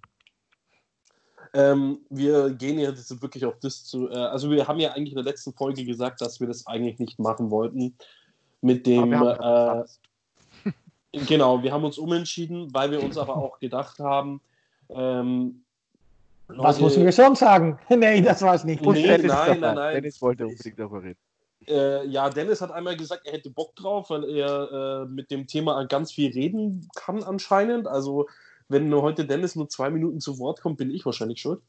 [1.54, 4.10] Ähm, wir gehen jetzt wirklich auf das zu.
[4.10, 7.00] Äh, also, wir haben ja eigentlich in der letzten Folge gesagt, dass wir das eigentlich
[7.00, 7.96] nicht machen wollten.
[8.62, 9.12] Mit dem.
[9.12, 9.84] Äh,
[11.28, 14.40] genau, wir haben uns umentschieden, weil wir uns aber auch gedacht haben,
[14.90, 15.64] ähm,
[16.48, 17.78] Was müssen wir sonst sagen?
[17.90, 18.82] nee, das war es nicht.
[18.86, 19.96] Nee, Dennis nein, nein, nein.
[19.96, 21.20] Dennis wollte unbedingt darüber reden.
[21.68, 25.48] Äh, ja, Dennis hat einmal gesagt, er hätte Bock drauf, weil er äh, mit dem
[25.48, 27.88] Thema ganz viel reden kann anscheinend.
[27.88, 28.28] Also,
[28.72, 31.62] wenn heute Dennis nur zwei Minuten zu Wort kommt, bin ich wahrscheinlich schuld.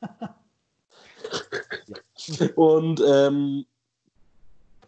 [2.56, 3.66] Und ähm,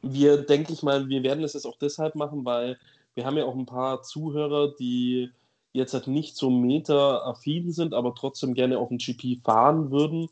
[0.03, 2.79] wir, denke ich mal, wir werden es jetzt auch deshalb machen, weil
[3.15, 5.31] wir haben ja auch ein paar Zuhörer, die
[5.73, 10.29] jetzt halt nicht so meta-affin sind, aber trotzdem gerne auf den GP fahren würden.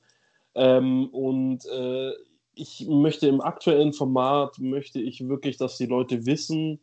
[0.55, 2.13] Ähm, und äh,
[2.55, 6.81] ich möchte im aktuellen Format, möchte ich wirklich, dass die Leute wissen,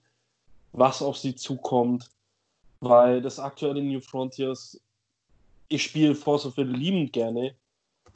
[0.71, 2.09] was auf sie zukommt,
[2.79, 4.79] weil das aktuelle New Frontiers,
[5.67, 7.55] ich spiele Force of Will liebend gerne,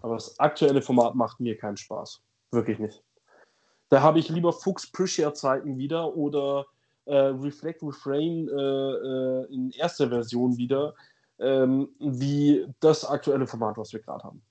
[0.02, 2.21] aber das aktuelle Format macht mir keinen Spaß.
[2.52, 3.02] Wirklich nicht.
[3.89, 6.65] Da habe ich lieber Fuchs Prisher Zeiten wieder oder
[7.06, 10.93] äh, Reflect Refrain äh, äh, in erster Version wieder,
[11.39, 14.41] ähm, wie das aktuelle Format, was wir gerade haben.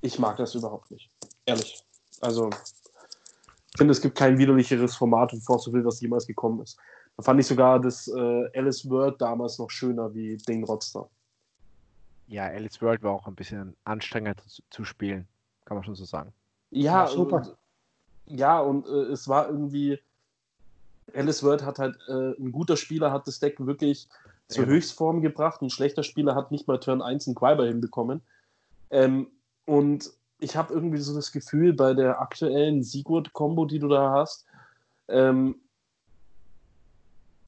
[0.00, 1.10] Ich mag das überhaupt nicht.
[1.46, 1.84] Ehrlich.
[2.20, 6.62] Also, ich finde, es gibt kein widerlicheres Format in Force of Will, was jemals gekommen
[6.62, 6.78] ist.
[7.18, 11.10] Da fand ich sogar das äh, Alice Word damals noch schöner wie Ding Rodstar.
[12.28, 15.26] Ja, Alice World war auch ein bisschen anstrengender zu, zu spielen,
[15.64, 16.32] kann man schon so sagen.
[16.70, 17.36] Ja, Ja, super.
[17.38, 19.98] Und, ja, und äh, es war irgendwie.
[21.12, 24.08] Alice Word hat halt, äh, ein guter Spieler hat das Deck wirklich
[24.46, 24.70] zur Ja.
[24.70, 25.60] Höchstform gebracht.
[25.60, 28.20] Ein schlechter Spieler hat nicht mal Turn 1 einen Quiber hinbekommen.
[28.90, 29.26] Ähm,
[29.64, 34.46] und ich habe irgendwie so das Gefühl, bei der aktuellen Sigurd-Kombo, die du da hast,
[35.08, 35.56] ähm,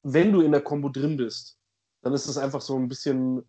[0.03, 1.57] wenn du in der Kombo drin bist,
[2.01, 3.43] dann ist das einfach so ein bisschen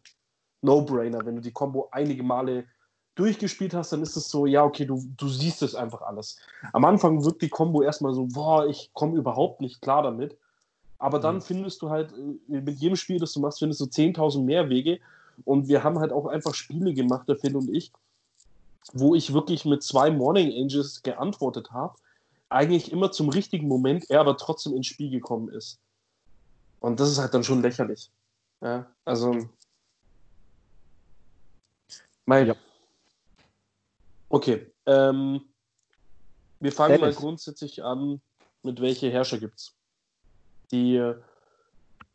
[0.63, 1.25] No-Brainer.
[1.25, 2.65] Wenn du die Kombo einige Male
[3.15, 6.39] durchgespielt hast, dann ist es so, ja, okay, du, du siehst es einfach alles.
[6.73, 10.37] Am Anfang wirkt die Kombo erstmal so, boah, ich komme überhaupt nicht klar damit.
[10.99, 11.41] Aber dann Mhm.
[11.43, 15.01] findest du halt, äh, mit jedem Spiel, das du machst, findest du 10.000 mehr Wege.
[15.45, 17.93] Und wir haben halt auch einfach Spiele gemacht, der Phil und ich,
[18.93, 21.95] wo ich wirklich mit zwei Morning Angels geantwortet habe,
[22.49, 25.81] eigentlich immer zum richtigen Moment, er aber trotzdem ins Spiel gekommen ist.
[26.83, 28.11] Und das ist halt dann schon lächerlich.
[28.61, 29.49] Ja, also.
[32.27, 32.49] Mein.
[32.49, 32.57] Ja.
[34.29, 34.67] Okay.
[34.87, 35.43] Ähm,
[36.59, 37.17] wir fangen Dennis.
[37.17, 38.21] mal grundsätzlich an,
[38.65, 39.77] mit welche Herrscher gibt's,
[40.73, 41.15] die äh,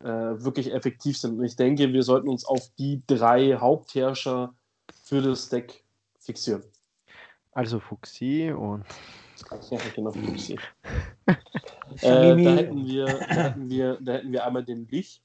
[0.00, 1.38] wirklich effektiv sind.
[1.38, 4.54] Und ich denke, wir sollten uns auf die drei Hauptherrscher
[5.02, 5.82] für das Deck
[6.18, 6.62] fixieren.
[7.52, 8.84] Also Fuxi und
[9.70, 10.58] Ja, genau, Fuchsi.
[12.00, 15.22] äh, da, hätten wir, da, hätten wir, da hätten wir einmal den Lich,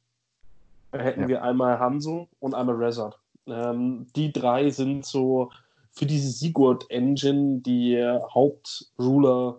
[0.91, 1.27] da hätten Ja.
[1.27, 3.17] wir einmal Hanzo und einmal Rezard.
[3.47, 5.51] Ähm, die drei sind so
[5.91, 8.01] für diese Sigurd-Engine die
[8.33, 9.57] Hauptruler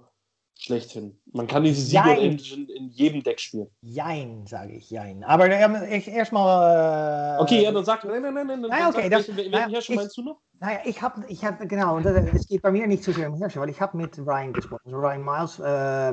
[0.56, 1.18] schlechthin.
[1.32, 2.06] Man kann diese Jein.
[2.38, 3.68] Sigurd-Engine in jedem Deck spielen.
[3.82, 5.24] Jein, sage ich, jein.
[5.24, 7.38] Aber ähm, ich erstmal.
[7.38, 9.68] Äh, Okay, ja, dann sag, nein, nein, nein, nein, Ah, okay, sag, das- welchen, naja,
[9.68, 10.38] Herrscher ich- meinst du noch?
[10.60, 13.60] Naja, ich habe, ich hab, genau, es geht bei mir nicht so sehr um Herrscher,
[13.60, 15.62] weil ich habe mit Ryan gesprochen, also Ryan Miles, äh,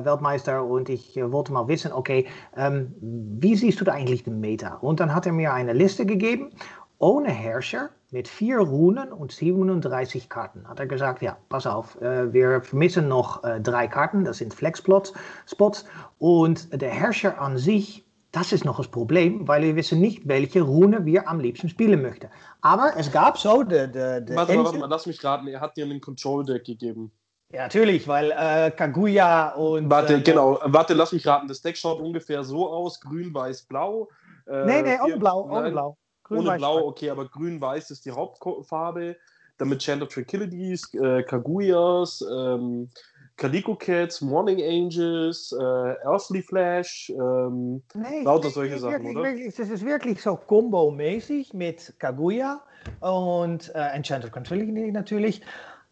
[0.04, 2.26] Weltmeister, und ich äh, wollte mal wissen, okay,
[2.56, 4.74] ähm, wie siehst du da eigentlich den Meta?
[4.78, 6.50] Und dann hat er mir eine Liste gegeben,
[6.98, 10.68] ohne Herrscher, mit vier Runen und 37 Karten.
[10.68, 14.52] Hat er gesagt, ja, pass auf, äh, wir vermissen noch äh, drei Karten, das sind
[14.54, 15.14] Flexplots,
[15.46, 15.86] Spots,
[16.18, 20.60] und der Herrscher an sich, das ist noch das Problem, weil wir wissen nicht, welche
[20.60, 22.28] Rune wir am liebsten spielen möchten.
[22.60, 25.76] Aber es gab so de, de, de Warte warte mal, lass mich raten, er hat
[25.78, 27.10] dir einen Control-Deck gegeben.
[27.50, 29.90] Ja, natürlich, weil äh, Kaguya und.
[29.90, 30.58] Warte, äh, genau.
[30.64, 31.48] Warte, lass mich raten.
[31.48, 34.08] Das Deck schaut ungefähr so aus: grün, weiß, blau.
[34.46, 35.98] Äh, Nee, nee, ohne vier- Blau, ohne nein, Blau.
[36.32, 39.16] Grün, ohne weiß, Blau, okay, aber grün-weiß ist die Hauptfarbe.
[39.58, 42.88] Dann mit Chant of Tranquilities, äh, Kaguyas, ähm,
[43.36, 47.10] Calico Cats, Morning Angels, äh, Earthly Flash.
[47.10, 49.24] Ähm, Nee, Lauter solche Sachen, wirklich, oder?
[49.24, 52.62] Wirklich, es ist wirklich so combo-mäßig mit Kaguya
[53.00, 55.42] und äh, Enchanted Tranquility natürlich.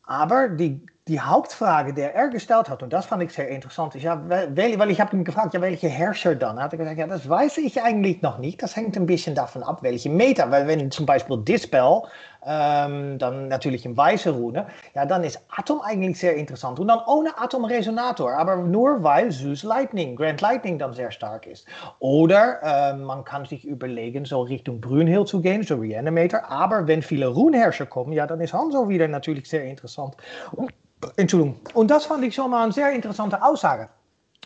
[0.04, 4.04] Aber die, die Hauptfrage, die er gestellt hat, und das fand ich sehr interessant, ist
[4.04, 6.56] ja, wel, weil ich habe ihn gefragt, ja, welche Herrscher dann?
[6.56, 8.62] Da hat er gesagt, ja, das weiß ich eigentlich noch nicht.
[8.62, 10.48] Das hängt ein bisschen davon ab, welche Meta.
[10.52, 12.02] Weil wenn zum Beispiel Dispel,
[12.46, 16.78] ähm, dann natürlich een weiße Rune, ja, dann ist Atom eigentlich sehr interessant.
[16.78, 21.66] Und dann ohne Atom-Resonator, aber nur weil Zeus Lightning, Grand Lightning dann sehr stark ist.
[21.98, 26.48] Oder äh, man kann sich überlegen, so Richtung Brunhild zu gehen, so Reanimator.
[26.48, 30.16] Aber wenn viele Runenherrscher kommen, ja, dann ist Hanzo wieder natürlich sehr interessant.
[30.52, 30.72] Und,
[31.16, 31.60] Entschuldigung.
[31.74, 33.88] Und das fand ich schon mal eine sehr interessante Aussage.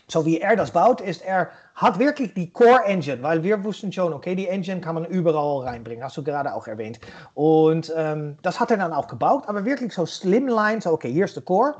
[0.07, 3.91] So wie er das baut, ist er, hat wirklich die Core Engine, weil wir wussten
[3.91, 6.99] schon, okay, die Engine kann man überall reinbringen, hast du gerade auch erwähnt.
[7.33, 11.25] Und ähm, das hat er dann auch gebaut, aber wirklich so Slimline, so okay, hier
[11.25, 11.75] ist der Core,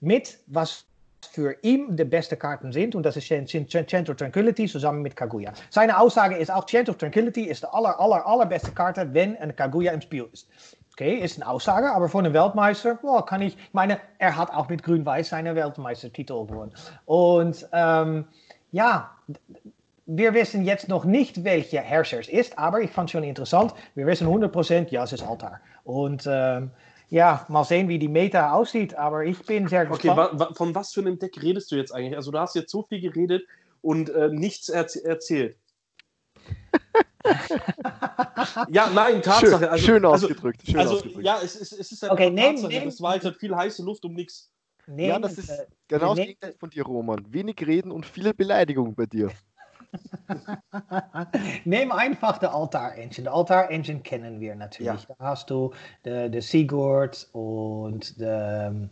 [0.00, 0.86] mit was
[1.32, 5.52] für ihn de beste Karten sind und das ist Chant of Tranquility zusammen mit Kaguya.
[5.70, 9.54] Seine Aussage ist auch, Chant of Tranquility ist de aller, aller, allerbeste Karte, wenn ein
[9.54, 10.48] Kaguya im Spiel ist.
[10.98, 14.50] Okay, ist eine Aussage, aber von einem Weltmeister oh, kann ich, ich meine, er hat
[14.50, 16.72] auch mit Grün-Weiß seinen Weltmeistertitel gewonnen.
[17.04, 18.24] Und ähm,
[18.72, 19.10] ja,
[20.06, 23.74] wir wissen jetzt noch nicht, welcher Herrscher es ist, aber ich fand es schon interessant.
[23.94, 25.60] Wir wissen 100%, ja, es ist Altar.
[25.84, 26.70] Und ähm,
[27.10, 30.18] ja, mal sehen, wie die Meta aussieht, aber ich bin sehr gespannt.
[30.18, 32.16] Okay, wa wa von was für einem Deck redest du jetzt eigentlich?
[32.16, 33.42] Also du hast jetzt so viel geredet
[33.82, 35.56] und äh, nichts erz erzählt.
[38.68, 39.58] Ja, nein, Tatsache.
[39.58, 40.62] Schön, also, schön also, ausgedrückt.
[40.66, 41.24] Schön also, ausgedrückt.
[41.24, 42.72] ja, es ist, es ist halt Okay, eine nehmen- Tatsache.
[42.72, 44.50] nehmen- Das war jetzt halt viel heiße Luft um nichts.
[44.96, 46.24] Ja, das ist äh, genau das.
[46.24, 47.32] Gegenteil von dir, Roman.
[47.32, 49.30] Wenig reden und viele Beleidigungen bei dir.
[51.64, 53.24] Neem einfach de Altar Engine.
[53.24, 55.06] De Altar Engine kennen wir natürlich.
[55.06, 55.72] Da hast du
[56.04, 58.88] de, de Sigurd und de,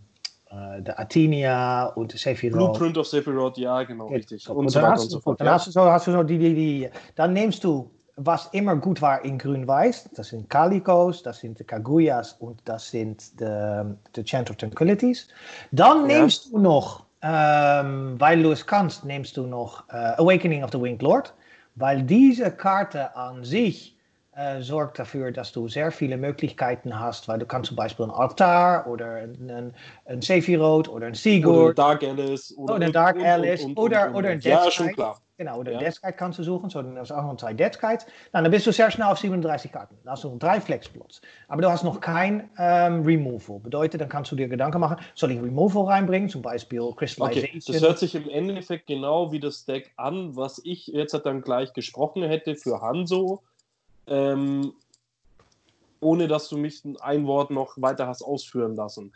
[0.54, 2.58] äh, de Athenia und Sephiroth.
[2.74, 4.48] Blueprint of Sephiroth, ja, genau, richtig.
[4.48, 5.40] Und, Und so dann, hast, und so fort.
[5.40, 5.54] dann Ja.
[5.54, 6.88] hast du so, hast du so die, die, die.
[7.16, 10.10] Dann nimmst du, was immer gut war in Grün-Weiß.
[10.14, 15.26] Das sind Kalikos, das sind de Kaguyas und das sind de, de Chant of Tranquilities.
[15.72, 16.18] Dann Ja.
[16.20, 21.02] nimmst du noch, ähm, weil es kannst, nimmst du noch äh, Awakening of the Winged
[21.02, 21.34] Lord.
[21.76, 23.93] Weil diese Karte an sich
[24.36, 28.10] äh, sorgt dafür, dass du sehr viele Möglichkeiten hast, weil du kannst zum Beispiel ein
[28.10, 29.74] Altar oder ein, ein,
[30.06, 32.54] ein Sephiroth oder ein Oder Sigurd Dark Alice.
[32.56, 34.92] Oder, Oder und- Dark Alice und- und- oder- und- oder und- ein Ja, Death schon
[34.92, 35.20] klar.
[35.36, 35.78] Genau, oder Ja.
[35.80, 36.70] Death Kite kannst du suchen.
[36.70, 38.06] So, dann hast du auch noch zwei Death Kites.
[38.32, 39.96] Nou, dann bist du sehr schnell auf 37 Karten.
[40.04, 41.20] Dann hast du noch drei Flexplots.
[41.48, 43.58] Aber du hast noch kein ähm, Removal.
[43.58, 46.28] Bedeutet, dann kannst du dir Gedanken machen, soll ich Removal reinbringen?
[46.28, 47.74] Zum Beispiel Okay, Crystallization.
[47.74, 51.72] das hört sich im Endeffekt genau wie das Deck an, was ich jetzt dann gleich
[51.72, 53.42] gesprochen hätte für Hanzo,
[54.06, 54.72] ähm,
[56.00, 59.12] ohne dass du mich ein Wort noch weiter hast ausführen lassen.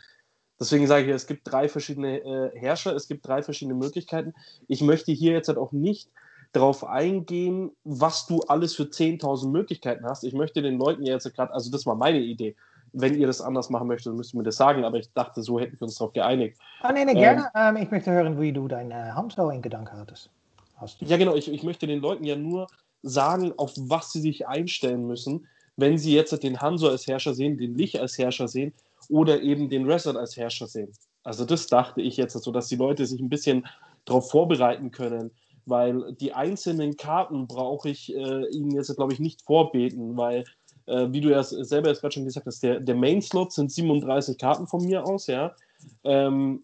[0.59, 4.33] Deswegen sage ich, es gibt drei verschiedene äh, Herrscher, es gibt drei verschiedene Möglichkeiten.
[4.67, 6.09] Ich möchte hier jetzt halt auch nicht
[6.51, 10.23] darauf eingehen, was du alles für 10.000 Möglichkeiten hast.
[10.23, 12.55] Ich möchte den Leuten ja jetzt gerade, also das war meine Idee.
[12.91, 15.59] Wenn ihr das anders machen möchtet, müsst ihr mir das sagen, aber ich dachte, so
[15.59, 16.57] hätten wir uns darauf geeinigt.
[16.81, 17.49] Ah, nee, nee, gerne.
[17.53, 20.31] Ähm, ich möchte hören, wie du deine Hand so in Gedanken hattest.
[20.77, 20.99] Hast.
[21.01, 21.35] Ja, genau.
[21.35, 22.67] Ich, ich möchte den Leuten ja nur
[23.01, 27.57] sagen, auf was sie sich einstellen müssen, wenn sie jetzt den Hanzo als Herrscher sehen,
[27.57, 28.73] den Lich als Herrscher sehen
[29.09, 30.91] oder eben den Resort als Herrscher sehen.
[31.23, 33.65] Also das dachte ich jetzt, so dass die Leute sich ein bisschen
[34.05, 35.31] darauf vorbereiten können,
[35.65, 40.43] weil die einzelnen Karten brauche ich äh, ihnen jetzt, glaube ich, nicht vorbeten, weil,
[40.87, 44.37] äh, wie du ja selber jetzt gerade schon gesagt hast, der, der Main-Slot sind 37
[44.37, 45.55] Karten von mir aus, ja.
[46.03, 46.63] Ähm,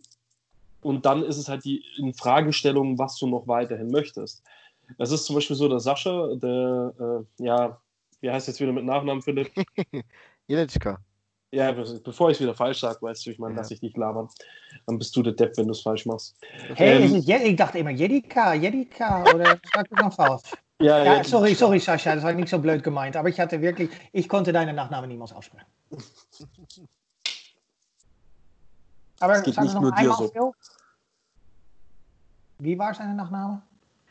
[0.81, 4.43] und dann ist es halt die in Fragestellung, was du noch weiterhin möchtest.
[4.97, 6.93] Es ist zum Beispiel so, der Sascha, der,
[7.39, 7.81] äh, ja,
[8.21, 9.51] wie heißt jetzt wieder mit Nachnamen, Philipp?
[10.47, 10.97] Jelitschka.
[11.51, 13.61] Ja, be- bevor ich es wieder falsch sage, weißt du, ich meine, Ja.
[13.61, 14.27] lass ich dich labern.
[14.85, 16.35] Dann bist du der Depp, wenn du es falsch machst.
[16.75, 20.41] Hey, Ähm, is het Je- ik dacht immer Jedika, Jedika, oder sag ich noch falsch?
[20.81, 23.89] Ja, Ja, sorry, sorry, Sascha, das war nicht so blöd gemeint, aber ich hatte wirklich,
[24.11, 25.67] ich konnte deine Nachname niemals aussprechen.
[29.21, 30.27] Aber Es geht nicht noch nur dir einmal, so.
[30.29, 30.51] Phil.
[32.59, 33.61] Wie war seine Nachname?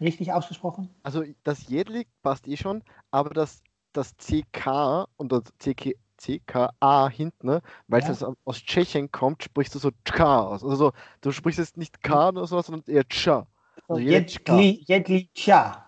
[0.04, 0.90] Richtig ausgesprochen?
[1.02, 3.62] Also das Jedlik passt eh schon, aber das,
[3.92, 9.74] das CK und das CK, CKA hinten, ne, weil es aus- aus Tschechien kommt, sprichst
[9.74, 10.62] du so Tschka aus.
[10.62, 13.46] Also so, du sprichst jetzt nicht K oder sowas, sondern eher Tschka.
[13.88, 14.00] Also.
[14.00, 15.84] Jedli, Jedlicha.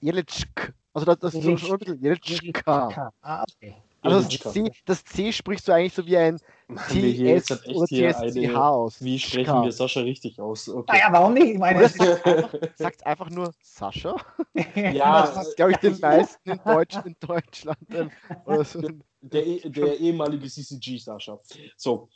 [0.00, 0.74] Jelitschk.
[0.92, 3.10] Also das, das ist so schon ein bisschen Jelitschka.
[3.22, 3.76] Ah, okay.
[4.02, 8.92] Also das C, das C sprichst du eigentlich so wie ein Wir hier echt eine,
[9.00, 10.68] wie sprechen wir Sascha richtig aus?
[10.68, 10.92] Okay.
[10.92, 11.46] Naja, warum nicht?
[11.54, 11.88] Ich meine,
[12.76, 14.14] Sagt einfach nur Sascha.
[14.74, 17.78] Ja, das ist- glaube ich, den meisten in, Deutsch, in Deutschland.
[18.44, 18.82] Oder so.
[19.22, 21.38] der, eh- der ehemalige CCG Sascha.
[21.76, 22.08] So.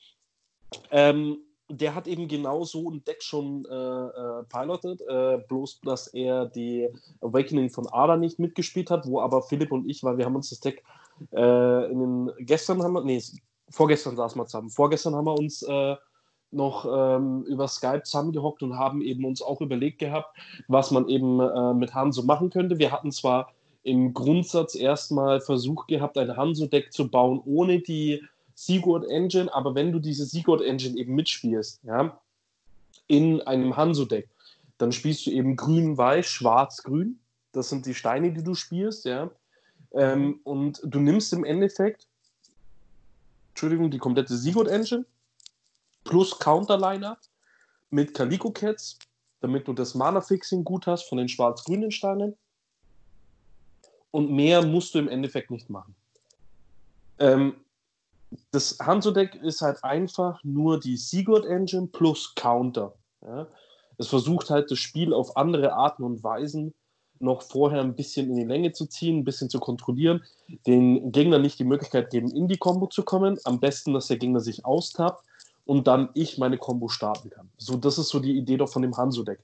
[0.91, 1.38] Ähm,
[1.71, 6.45] der hat eben genau so ein Deck schon äh, äh, pilotet, äh, bloß dass er
[6.47, 6.88] die
[7.23, 10.51] Awakening von Ada nicht mitgespielt hat, wo aber Philipp und ich, weil wir haben uns
[10.51, 10.83] das Deck
[11.33, 13.23] äh, in den gestern haben wir, nee,
[13.73, 15.97] vorgestern saßen wir zusammen, vorgestern haben wir uns äh,
[16.53, 20.37] noch ähm, über Skype zusammengehockt und haben eben uns auch überlegt gehabt,
[20.69, 22.79] was man eben äh, mit Hanzo machen könnte.
[22.79, 28.23] Wir hatten zwar im Grundsatz erstmal versucht gehabt, ein Hanzo-Deck zu bauen ohne die
[28.55, 32.21] Sigurd Engine, aber wenn du diese Sigurd Engine eben mitspielst, ja,
[33.09, 34.29] in einem Hanzo-Deck,
[34.79, 37.19] dann spielst du eben grün-weiß, schwarz-grün.
[37.53, 39.31] Das sind die Steine, die du spielst, ja.
[39.95, 42.07] Ähm, und du nimmst im Endeffekt,
[43.53, 45.05] Entschuldigung, die komplette Sigurd Engine
[46.05, 47.19] plus Counterliner
[47.91, 48.99] mit Calico Cats,
[49.41, 52.37] damit du das Mana-Fixing gut hast von den schwarz-grünen Steinen.
[54.11, 55.95] Und mehr musst du im Endeffekt nicht machen.
[57.19, 57.55] Ähm,
[58.51, 62.95] das Hanzo-Deck ist halt einfach nur die Sigurd Engine plus Counter.
[63.23, 63.47] Ja?
[63.99, 66.75] Es versucht halt das Spiel auf andere Arten und Weisen
[67.23, 70.23] noch vorher ein bisschen in die Länge zu ziehen, ein bisschen zu kontrollieren,
[70.67, 73.39] den Gegner nicht die Möglichkeit geben, in die Combo zu kommen.
[73.45, 75.25] Am besten, dass der Gegner sich austappt
[75.65, 77.49] und dann ich meine Combo starten kann.
[77.57, 79.39] So, das ist so die Idee doch von dem Hanzo-Deck.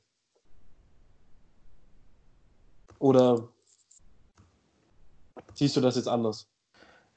[2.98, 3.48] Oder
[5.54, 6.48] siehst du das jetzt anders?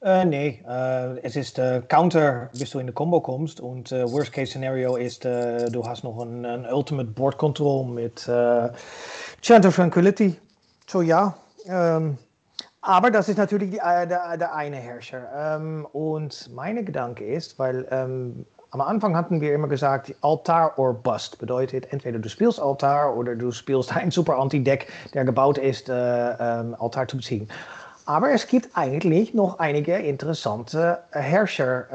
[0.02, 3.60] Äh, nee, äh, es ist äh, Counter, bis du in die Combo kommst.
[3.60, 8.24] Und Worst Case Scenario ist, äh, du hast noch ein, ein Ultimate Board Control mit
[8.24, 10.36] Chant of Tranquility.
[10.92, 11.32] So ja.
[11.64, 12.18] Ähm,
[12.82, 15.22] aber das ist natürlich die, der, der eine Herrscher.
[15.34, 20.92] Ähm, und meine Gedanke ist, weil ähm, am Anfang hatten wir immer gesagt, Altar or
[20.92, 21.38] Bust.
[21.38, 26.76] Bedeutet, entweder du spielst Altar oder du spielst ein Super Anti-Deck, der gebaut ist, ähm,
[26.78, 27.48] Altar zu beziehen.
[28.04, 31.86] Aber es gibt eigentlich noch einige interessante Herrscher,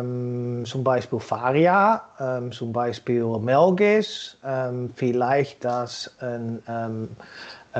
[0.00, 7.08] ähm, zum Beispiel Faria, ähm, zum Beispiel Melgis, ähm, vielleicht dass ein, ähm,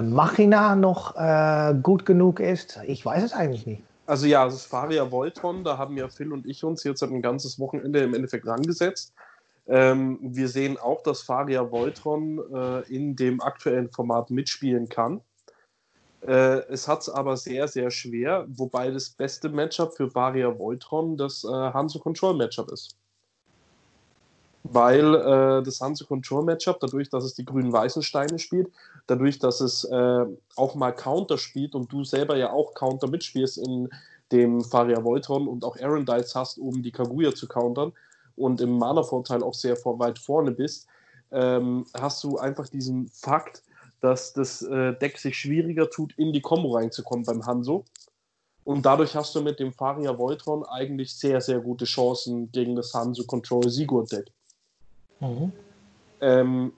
[0.00, 2.78] Machina noch äh, gut genug ist.
[2.86, 3.82] Ich weiß es eigentlich nicht.
[4.06, 7.60] Also ja, ist Faria Voltron, da haben ja Phil und ich uns jetzt ein ganzes
[7.60, 9.14] Wochenende im Endeffekt rangesetzt.
[9.68, 15.20] Ähm, wir sehen auch, dass Faria Voltron äh, in dem aktuellen Format mitspielen kann.
[16.26, 21.16] Äh, es hat es aber sehr, sehr schwer, wobei das beste Matchup für Varia Voltron
[21.16, 22.96] das äh, Hanzo Control Matchup ist.
[24.64, 28.70] Weil äh, das Hanzo Control Matchup, dadurch, dass es die grün-weißen Steine spielt,
[29.06, 30.24] dadurch, dass es äh,
[30.56, 33.88] auch mal Counter spielt und du selber ja auch Counter mitspielst in
[34.32, 37.92] dem Faria Voltron und auch Aaron Dice hast, um die Kaguya zu countern
[38.36, 40.86] und im Mana-Vorteil auch sehr vor, weit vorne bist,
[41.32, 43.62] ähm, hast du einfach diesen Fakt,
[44.00, 47.84] dass das äh, Deck sich schwieriger tut, in die Combo reinzukommen beim Hanzo.
[48.64, 52.94] Und dadurch hast du mit dem Faria Voltron eigentlich sehr, sehr gute Chancen gegen das
[52.94, 54.26] Hanzo Control Sigurd Deck.
[55.20, 55.52] Mhm.
[56.20, 56.72] Ähm,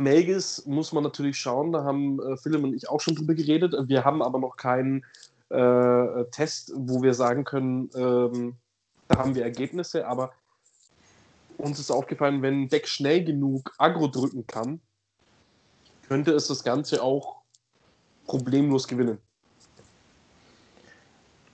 [0.00, 3.74] Magus muss man natürlich schauen, da haben äh, Philipp und ich auch schon drüber geredet.
[3.86, 5.04] Wir haben aber noch keinen
[5.50, 8.56] äh, Test, wo wir sagen können, ähm,
[9.08, 10.32] da haben wir Ergebnisse, aber
[11.58, 14.80] uns ist aufgefallen, wenn Deck schnell genug Agro drücken kann,
[16.08, 17.36] könnte es das Ganze auch
[18.26, 19.18] problemlos gewinnen.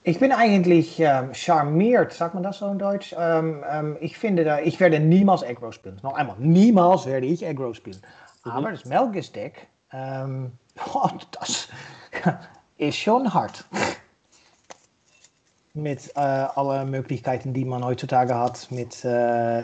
[0.03, 3.13] Ich bin eigentlich ähm, charmiert, sagt man das so in Deutsch?
[3.17, 5.99] Ähm, ähm, ich finde, da, ich werde niemals Aggro spielen.
[6.01, 7.99] Noch einmal, niemals werde ich Aggro spielen.
[8.49, 10.51] Aber das Melgis-Deck, ähm,
[10.93, 11.67] oh, das
[12.77, 13.65] ist schon hart.
[15.73, 19.63] Mit äh, alle Möglichkeiten, die man heutzutage hat, mit äh,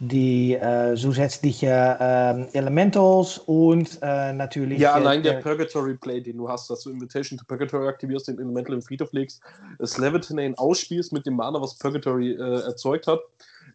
[0.00, 4.80] die äh, zusätzliche äh, Elementals und äh, natürlich.
[4.80, 8.26] Ja, allein der, der, Purgatory Play, den du hast, dass du Invitation to Purgatory aktivierst,
[8.26, 9.40] den Elemental im Friedhof legst,
[9.78, 13.20] das Levitinane ausspielst mit dem Mana, was Purgatory erzeugt hat,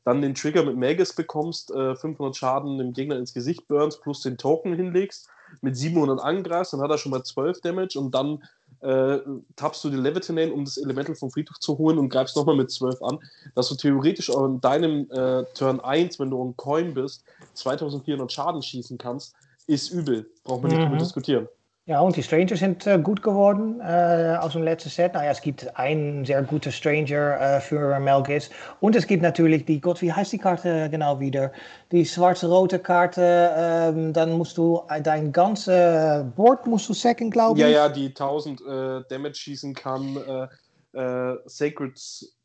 [0.08, 4.22] dann den Trigger mit Magus bekommst, 500 äh, Schaden dem Gegner ins Gesicht burns, plus
[4.22, 5.28] den Token hinlegst,
[5.60, 8.42] mit 700 angreifst, dann hat er schon mal 12 Damage und dann
[8.80, 9.20] äh,
[9.58, 12.72] tappst du die Levitinane, um das Elemental vom Friedhof zu holen und greifst nochmal mit
[12.72, 13.20] 12 an,
[13.54, 18.62] dass du theoretisch an deinem äh, Turn 1, wenn du ein Coin bist, 2400 Schaden
[18.62, 19.36] schießen kannst,
[19.68, 20.30] ist übel.
[20.46, 20.86] Braucht man nicht mhm.
[20.86, 21.50] drüber diskutieren.
[21.88, 25.14] Ja, und die Stranger sind äh, gut geworden äh, aus dem letzten Set.
[25.14, 28.50] Naja, es gibt einen sehr guten Stranger äh, für Melgis.
[28.82, 31.54] Und es gibt natürlich die, Gott, wie heißt die Karte genau wieder?
[31.94, 33.54] Die schwarze-rote Karte.
[33.56, 37.64] Ähm, dann musst du dein ganzes Board musst du second, glaube ich.
[37.64, 38.66] Ja, ja, die 1000 äh,
[39.08, 40.50] Damage schießen kann.
[40.94, 41.98] Äh, äh, Sacred,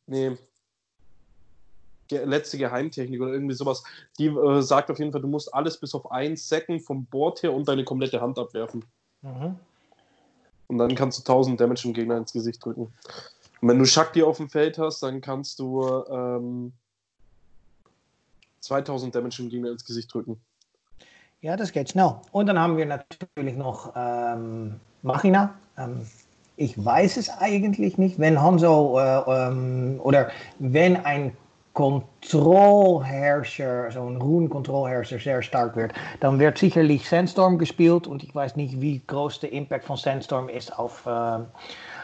[0.06, 0.36] nee,
[2.12, 3.82] letzte Geheimtechnik oder irgendwie sowas.
[4.20, 7.52] Die sagt auf jeden Fall, du musst alles bis auf ein Second vom Board her
[7.52, 8.84] und deine komplette Hand abwerfen.
[9.22, 9.56] Mhm.
[10.68, 12.92] Und dann kannst du 1000 Damage im Gegner ins Gesicht drücken.
[13.60, 16.72] Und wenn du Shakti auf dem Feld hast, dann kannst du ähm,
[18.60, 20.40] 2000 Damage im Gegner ins Gesicht drücken.
[21.42, 22.14] Ja, das geht schnell.
[22.30, 25.54] Und dann haben wir natürlich noch ähm, Machina.
[25.76, 26.06] Ähm,
[26.56, 31.36] ich weiß es eigentlich nicht, wenn Hanzo äh, ähm, oder wenn ein
[31.74, 38.82] Kontrollherrscher, zo'n Rune-Kontrollherrscher sehr stark wird, dann wird sicherlich Sandstorm gespielt und ich weiß nicht,
[38.82, 41.38] wie groß der Impact von Sandstorm ist auf, äh,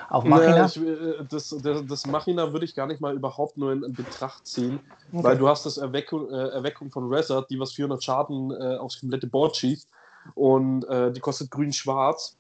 [0.09, 0.57] auf Machina.
[0.57, 3.83] Ja, ich, äh, das, das, das, Machina würde ich gar nicht mal überhaupt nur in,
[3.83, 4.81] in Betracht ziehen,
[5.13, 5.25] okay.
[5.25, 9.01] weil du hast das Erweckung, äh, Erweckung von Resort, die was 400 Schaden äh, aufs
[9.01, 9.87] komplette Board schießt
[10.35, 12.39] und äh, die kostet grün-schwarz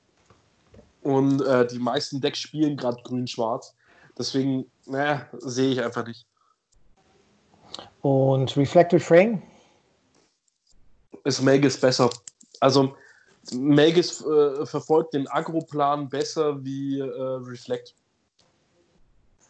[1.02, 3.74] und äh, die meisten Decks spielen gerade grün-schwarz.
[4.16, 6.27] Deswegen, naja, sehe ich einfach nicht.
[8.02, 9.42] Und Reflected Frame?
[11.24, 12.10] Ist Magus besser.
[12.60, 12.94] Also
[13.52, 17.94] Magus äh, verfolgt den Agro-Plan besser wie äh, Reflect.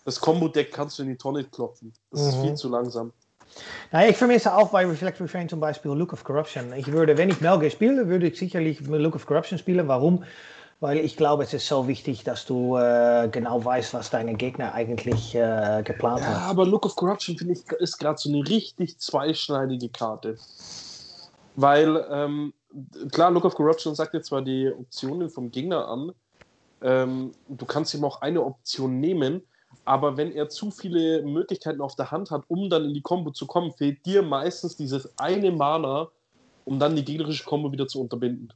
[0.05, 1.93] Das Combo-Deck kannst du in die Tonne klopfen.
[2.11, 2.29] Das mhm.
[2.29, 3.13] ist viel zu langsam.
[3.93, 6.73] Nou, ich vermisse auch bei Reflect Refrain zum Beispiel Look of Corruption.
[6.75, 9.89] Ich würde, wenn ich Melge spiele, würde ich sicherlich Look of Corruption spielen.
[9.89, 10.25] Warum?
[10.81, 14.75] Weil ich glaube, es ist so wichtig, dass du äh, genau weißt, was deine Gegner
[14.75, 16.51] eigentlich äh, geplant Ja, haben.
[16.51, 20.37] aber Look of Corruption, finde ich, ist gerade so eine richtig zweischneidige Karte.
[21.57, 22.55] Weil, ähm,
[23.11, 26.13] klar, Look of Corruption sagt jetzt zwar die Optionen vom Gegner an,
[26.81, 29.43] ähm, du kannst ihm auch eine Option nehmen,
[29.85, 33.33] aber wenn er zu viele Möglichkeiten auf der Hand hat, um dann in die Combo
[33.33, 36.09] zu kommen, fehlt dir meistens dieses eine Mana,
[36.65, 38.53] um dann die gegnerische Combo wieder zu unterbinden.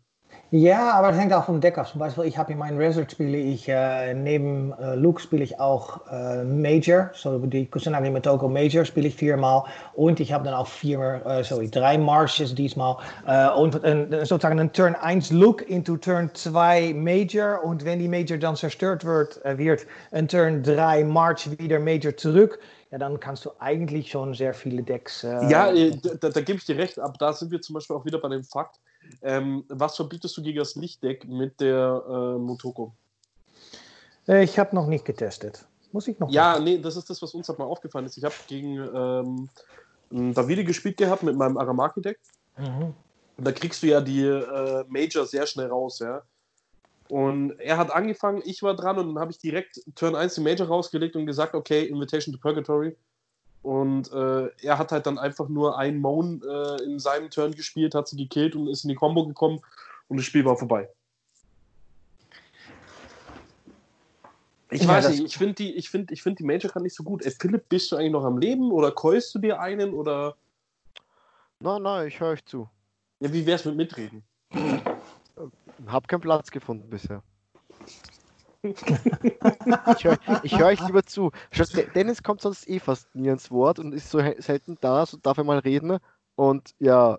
[0.55, 1.89] Ja, aber das hängt auch vom Deck ab.
[1.89, 5.59] Zum Beispiel, ich habe in meinem Resort spiele ich, äh, neben äh, Luke spiele ich
[5.59, 10.53] auch äh, Major, so die Kusanagi Motoko Major spiele ich viermal und ich habe dann
[10.53, 15.65] auch vier, äh, sorry, drei Marshes diesmal äh, und äh, sozusagen ein Turn 1 Luke
[15.65, 21.03] into Turn 2 Major und wenn die Major dann zerstört wird, wird ein Turn 3
[21.05, 22.59] March wieder Major zurück.
[22.91, 25.23] Ja, dann kannst du eigentlich schon sehr viele Decks.
[25.23, 28.05] Ja, äh, da, da gebe ich dir recht, aber da sind wir zum Beispiel auch
[28.05, 28.79] wieder bei dem Fakt,
[29.23, 32.95] ähm, was verbietest du gegen das Lichtdeck mit der äh, Motoko?
[34.29, 35.67] äh, ich habe noch nicht getestet.
[35.93, 38.17] Muss ich noch Ja, nee, das ist das, was uns halt mal aufgefallen ist.
[38.17, 39.49] Ich habe gegen
[40.13, 42.19] ähm, Davide gespielt gehabt mit meinem Aramaki-Deck.
[42.57, 42.95] Mhm.
[43.37, 46.23] Und da kriegst du ja die äh, Major sehr schnell raus, ja.
[47.09, 50.41] Und er hat angefangen, ich war dran und dann habe ich direkt Turn 1 die
[50.41, 52.97] Major rausgelegt und gesagt, okay, Invitation to Purgatory.
[53.63, 57.95] Und äh, er hat halt dann einfach nur einen Moan äh, in seinem Turn gespielt,
[57.95, 59.61] hat sie gekillt und ist in die Combo gekommen
[60.09, 60.89] und das Spiel war vorbei.
[64.71, 66.97] Ich Ja, weiß nicht, ich finde die, ich find, ich find die Major gerade nicht
[66.97, 67.25] so gut.
[67.25, 70.37] Ey, Philipp, bist du eigentlich noch am Leben oder keust du dir einen oder
[71.61, 72.69] Nein, nein, ich höre euch zu.
[73.21, 74.25] ja, wie wär's mit Mitreden?
[75.87, 77.23] Hab keinen Platz gefunden bisher.
[78.63, 81.33] Ich höre ich hör euch lieber zu.
[81.95, 85.39] Dennis kommt sonst eh fast nie ins Wort und ist so selten da, so darf
[85.39, 85.99] er mal reden.
[86.37, 87.19] Und ja,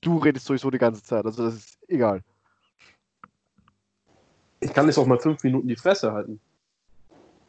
[0.00, 2.22] du redest sowieso die ganze Zeit, also das ist egal.
[4.60, 6.40] Ich kann jetzt auch mal fünf Minuten die Fresse halten.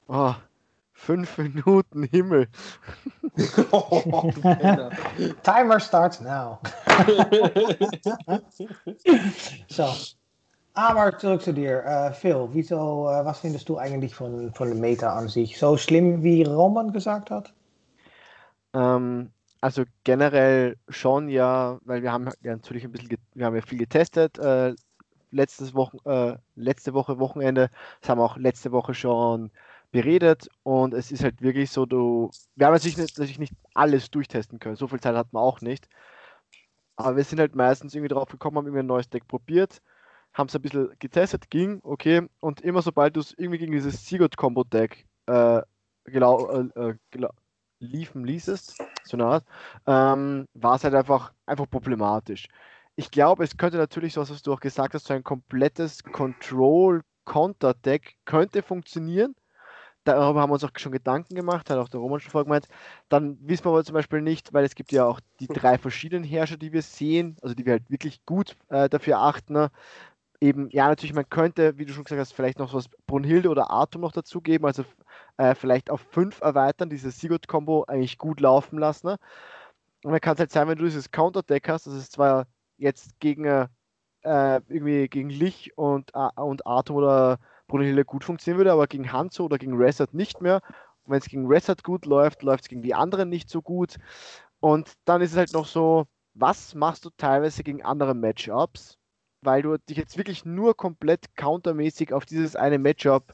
[0.07, 0.33] Oh,
[0.93, 2.47] fünf Minuten Himmel.
[3.71, 4.31] oh.
[5.43, 6.59] Timer starts now.
[9.67, 9.93] so.
[10.73, 11.83] Aber zurück zu dir.
[11.83, 15.57] Äh, Phil, wieso, äh, was findest du eigentlich von, von der Meta an sich?
[15.57, 17.53] So schlimm, wie Roman gesagt hat?
[18.73, 23.61] Ähm, also generell schon ja, weil wir haben ja natürlich ein bisschen, wir haben ja
[23.61, 24.39] viel getestet.
[24.39, 24.73] Äh,
[25.31, 27.69] letztes Wochen, äh, letzte Woche Wochenende,
[28.01, 29.51] das haben wir auch letzte Woche schon
[29.91, 34.09] beredet und es ist halt wirklich so, du, wir haben natürlich nicht, natürlich nicht alles
[34.09, 35.87] durchtesten können, so viel Zeit hat man auch nicht.
[36.95, 39.81] Aber wir sind halt meistens irgendwie drauf gekommen, haben irgendwie ein neues Deck probiert,
[40.33, 44.05] haben es ein bisschen getestet, ging, okay, und immer sobald du es irgendwie gegen dieses
[44.05, 45.63] Sigurd-Combo-Deck äh, äh,
[46.05, 46.95] äh,
[47.79, 49.45] liefen ließest, so eine Art,
[49.87, 52.47] ähm, war es halt einfach, einfach problematisch.
[52.95, 58.15] Ich glaube, es könnte natürlich so, was du auch gesagt hast, so ein komplettes Control-Counter-Deck
[58.25, 59.35] könnte funktionieren.
[60.03, 62.67] Darüber haben wir uns auch schon Gedanken gemacht, hat auch der Roman schon vorgemeint.
[63.07, 66.23] Dann wissen wir aber zum Beispiel nicht, weil es gibt ja auch die drei verschiedenen
[66.23, 69.67] Herrscher, die wir sehen, also die wir halt wirklich gut äh, dafür achten.
[70.43, 73.69] Eben, ja, natürlich, man könnte, wie du schon gesagt hast, vielleicht noch was Brunhilde oder
[73.71, 74.83] Atom noch dazugeben, also
[75.37, 79.07] äh, vielleicht auf fünf erweitern, dieses Sigurd-Kombo eigentlich gut laufen lassen.
[79.07, 79.17] Ne?
[80.03, 83.19] Und dann kann es halt sein, wenn du dieses Counter-Deck hast, das ist zwar jetzt
[83.19, 83.67] gegen äh,
[84.23, 89.45] irgendwie gegen Lich und, A- und Atom oder Brunhilde gut funktionieren würde, aber gegen Hanzo
[89.45, 90.61] oder gegen Reset nicht mehr.
[91.07, 93.97] Wenn es gegen Reset gut läuft, läuft es gegen die anderen nicht so gut.
[94.61, 98.99] Und dann ist es halt noch so, was machst du teilweise gegen andere Matchups?
[99.41, 103.33] Weil du dich jetzt wirklich nur komplett countermäßig auf dieses eine Matchup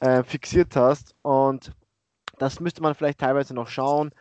[0.00, 1.14] äh, fixiert hast.
[1.22, 1.72] Und
[2.38, 4.12] das müsste man vielleicht teilweise noch schauen,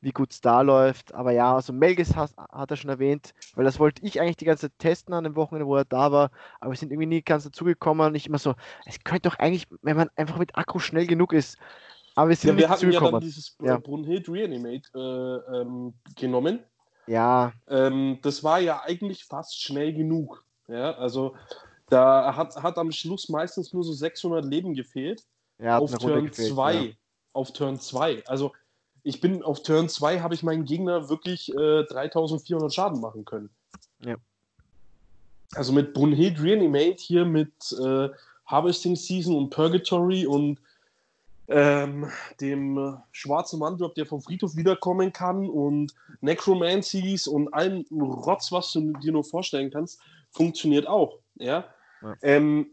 [0.00, 1.14] wie gut es da läuft.
[1.14, 4.44] Aber ja, also Melgis hat, hat er schon erwähnt, weil das wollte ich eigentlich die
[4.44, 6.30] ganze Zeit testen an dem Wochenende, wo er da war.
[6.60, 8.06] Aber wir sind irgendwie nie ganz dazugekommen.
[8.06, 8.54] Und ich immer so,
[8.86, 11.58] es könnte doch eigentlich, wenn man einfach mit Akku schnell genug ist.
[12.14, 13.78] Aber wir sind Ja, wir hatten ja dann dieses ja.
[13.78, 16.60] Brunhild Reanimate äh, ähm, genommen.
[17.06, 20.44] Ja, Ähm, das war ja eigentlich fast schnell genug.
[20.72, 21.36] Ja, also
[21.90, 25.24] da hat, hat am Schluss meistens nur so 600 Leben gefehlt.
[25.62, 26.74] hat auf Turn gefehlt, 2.
[26.74, 26.90] ja.
[27.34, 28.26] Auf Turn 2.
[28.26, 28.52] Also
[29.02, 33.50] ich bin auf Turn 2 habe ich meinen Gegner wirklich äh, 3400 Schaden machen können.
[34.00, 34.16] Ja.
[35.54, 38.08] Also mit Brunhild Reanimate hier mit äh,
[38.46, 40.58] Harvesting Season und Purgatory und
[41.48, 42.10] ähm,
[42.40, 45.92] dem äh, schwarzen Manndrop, der vom Friedhof wiederkommen kann und
[46.22, 50.00] Necromancies und allem Rotz, was du dir nur vorstellen kannst,
[50.32, 51.18] funktioniert auch.
[51.36, 51.64] Ja.
[52.02, 52.16] Ja.
[52.22, 52.66] Ähm,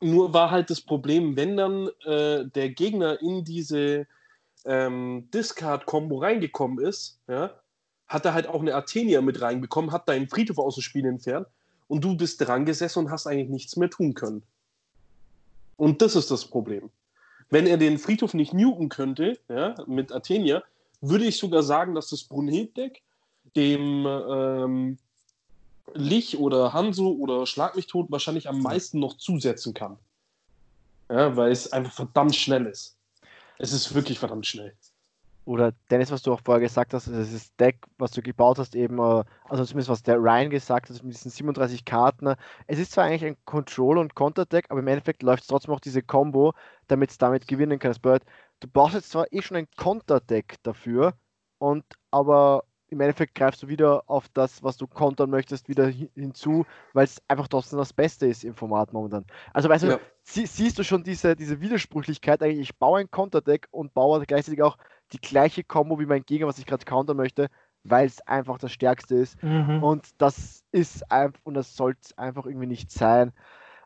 [0.00, 4.06] nur war halt das Problem, wenn dann äh, der Gegner in diese
[4.64, 7.50] ähm, Discard-Kombo reingekommen ist, ja,
[8.06, 11.46] hat er halt auch eine Athenia mit reinbekommen, hat deinen Friedhof aus dem Spiel entfernt
[11.88, 14.42] und du bist dran gesessen und hast eigentlich nichts mehr tun können.
[15.76, 16.90] Und das ist das Problem.
[17.50, 20.62] Wenn er den Friedhof nicht nuken könnte, ja, mit Athenia,
[21.00, 23.02] würde ich sogar sagen, dass das Brunhild-Deck
[23.56, 24.98] dem ähm,
[25.94, 29.98] Lich oder Hanso oder Schlag mich tot wahrscheinlich am meisten noch zusetzen kann.
[31.10, 32.96] Ja, weil es einfach verdammt schnell ist.
[33.58, 34.74] Es ist wirklich verdammt schnell.
[35.44, 38.58] Oder Dennis, was du auch vorher gesagt hast, das ist das Deck, was du gebaut
[38.58, 42.34] hast, eben, äh, also zumindest was der Ryan gesagt hat, mit diesen 37 Karten.
[42.66, 45.80] Es ist zwar eigentlich ein Control- und Counter-Deck, aber im Endeffekt läuft es trotzdem auch
[45.80, 46.52] diese Combo,
[46.86, 47.96] damit es damit gewinnen kann.
[48.60, 51.14] Du brauchst jetzt zwar eh schon ein Counter-Deck dafür,
[51.58, 56.66] und aber im Endeffekt greifst du wieder auf das, was du kontern möchtest, wieder hinzu,
[56.92, 59.26] weil es einfach trotzdem das Beste ist im Format momentan.
[59.52, 59.96] Also weißt ja.
[59.96, 64.24] du, sie, siehst du schon diese, diese Widersprüchlichkeit, eigentlich, ich baue ein Konterdeck und baue
[64.26, 64.78] gleichzeitig auch
[65.12, 67.48] die gleiche Combo wie mein Gegner, was ich gerade countern möchte,
[67.84, 69.42] weil es einfach das Stärkste ist.
[69.42, 69.82] Mhm.
[69.82, 73.32] Und das ist einfach, und das sollte einfach irgendwie nicht sein.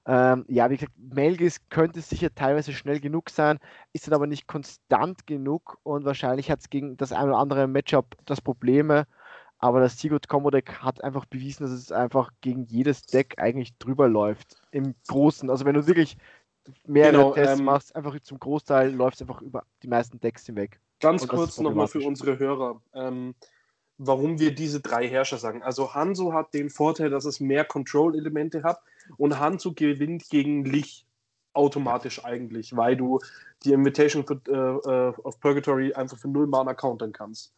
[0.05, 3.59] Ähm, ja, wie gesagt, Melgis könnte sicher teilweise schnell genug sein,
[3.93, 7.69] ist dann aber nicht konstant genug und wahrscheinlich hat es gegen das ein oder andere
[7.69, 9.07] Matchup das Probleme.
[9.59, 13.79] Aber das Sigurd Combo Deck hat einfach bewiesen, dass es einfach gegen jedes Deck eigentlich
[13.79, 14.57] drüber läuft.
[14.73, 15.49] Im Großen.
[15.51, 16.17] Also wenn du wirklich
[16.85, 20.47] mehrere genau, Tests ähm, machst, einfach zum Großteil läuft es einfach über die meisten Decks
[20.47, 20.81] hinweg.
[20.99, 22.83] Ganz kurz nochmal für unsere Hörer.
[22.93, 23.37] Ähm,
[23.99, 25.63] warum wir diese drei Herrscher sagen.
[25.63, 28.81] Also Hanzo hat den Vorteil, dass es mehr Control-Elemente hat
[29.17, 31.07] und Hanzo gewinnt gegen Lich
[31.53, 33.19] automatisch eigentlich, weil du
[33.65, 37.53] die Invitation für, äh, äh, of Purgatory einfach für null Mana countern kannst.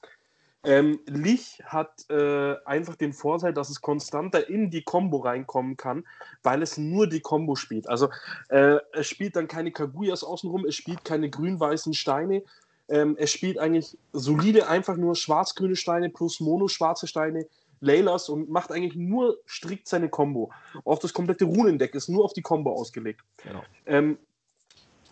[0.65, 6.05] Ähm, Lich hat äh, einfach den Vorteil, dass es konstanter in die Combo reinkommen kann,
[6.43, 7.87] weil es nur die Combo spielt.
[7.87, 8.09] Also
[8.49, 12.43] äh, es spielt dann keine Kaguyas außenrum, es spielt keine grün-weißen Steine,
[12.89, 17.47] ähm, er spielt eigentlich solide, einfach nur schwarz-grüne Steine plus mono-schwarze Steine,
[17.85, 20.51] Laylas und macht eigentlich nur strikt seine Combo.
[20.85, 23.23] Auch das komplette Runendeck ist nur auf die Combo ausgelegt.
[23.43, 23.63] Genau.
[23.87, 24.19] Ähm,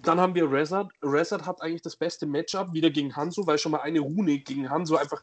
[0.02, 0.90] dann haben wir Rezard.
[1.02, 4.68] Rezard hat eigentlich das beste Matchup wieder gegen Hanzo, weil schon mal eine Rune gegen
[4.68, 5.22] Hanzo einfach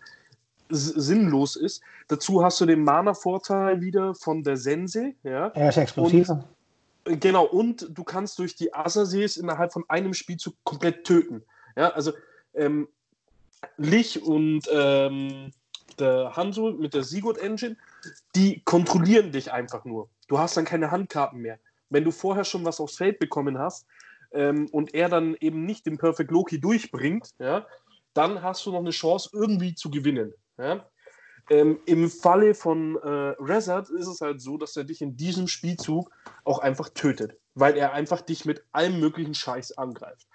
[0.69, 1.81] sinnlos ist.
[2.07, 5.13] Dazu hast du den Mana-Vorteil wieder von der Sense.
[5.23, 5.47] Ja?
[5.47, 6.43] Er ist explosiver.
[7.03, 11.43] genau, und du kannst durch die Assasees innerhalb von einem Spielzug komplett töten.
[11.75, 12.13] Ja, also
[12.53, 12.87] ähm,
[13.77, 15.51] Lich und ähm,
[15.97, 17.77] der Hanso mit der Sigurd Engine,
[18.35, 20.09] die kontrollieren dich einfach nur.
[20.27, 21.59] Du hast dann keine Handkarten mehr.
[21.89, 23.87] Wenn du vorher schon was aufs Feld bekommen hast
[24.31, 27.65] ähm, und er dann eben nicht den Perfect Loki durchbringt, ja,
[28.13, 30.33] dann hast du noch eine Chance, irgendwie zu gewinnen.
[30.57, 30.85] Ja.
[31.49, 35.47] Ähm, Im Falle von äh, Rezard ist es halt so, dass er dich in diesem
[35.47, 36.11] Spielzug
[36.43, 40.27] auch einfach tötet, weil er einfach dich mit allem möglichen Scheiß angreift.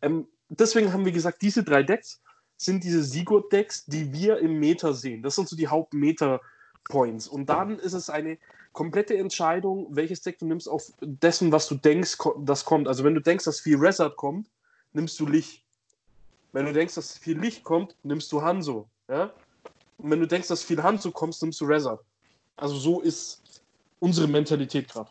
[0.00, 2.22] Ähm, deswegen haben wir gesagt, diese drei Decks
[2.56, 5.22] sind diese Sigurd-Decks, die wir im Meta sehen.
[5.22, 7.28] Das sind so die Haupt-Meta-Points.
[7.28, 8.38] Und dann ist es eine
[8.72, 12.88] komplette Entscheidung, welches Deck du nimmst, auf dessen, was du denkst, das kommt.
[12.88, 14.48] Also wenn du denkst, dass viel Rezard kommt,
[14.92, 15.64] nimmst du Licht.
[16.52, 18.88] Wenn du denkst, dass viel Licht kommt, nimmst du Hanzo.
[19.08, 19.32] Ja?
[19.98, 22.00] Und wenn du denkst, dass viel Hanzo kommt, nimmst du Rezard.
[22.56, 23.42] Also so ist
[24.00, 25.10] unsere Mentalität gerade.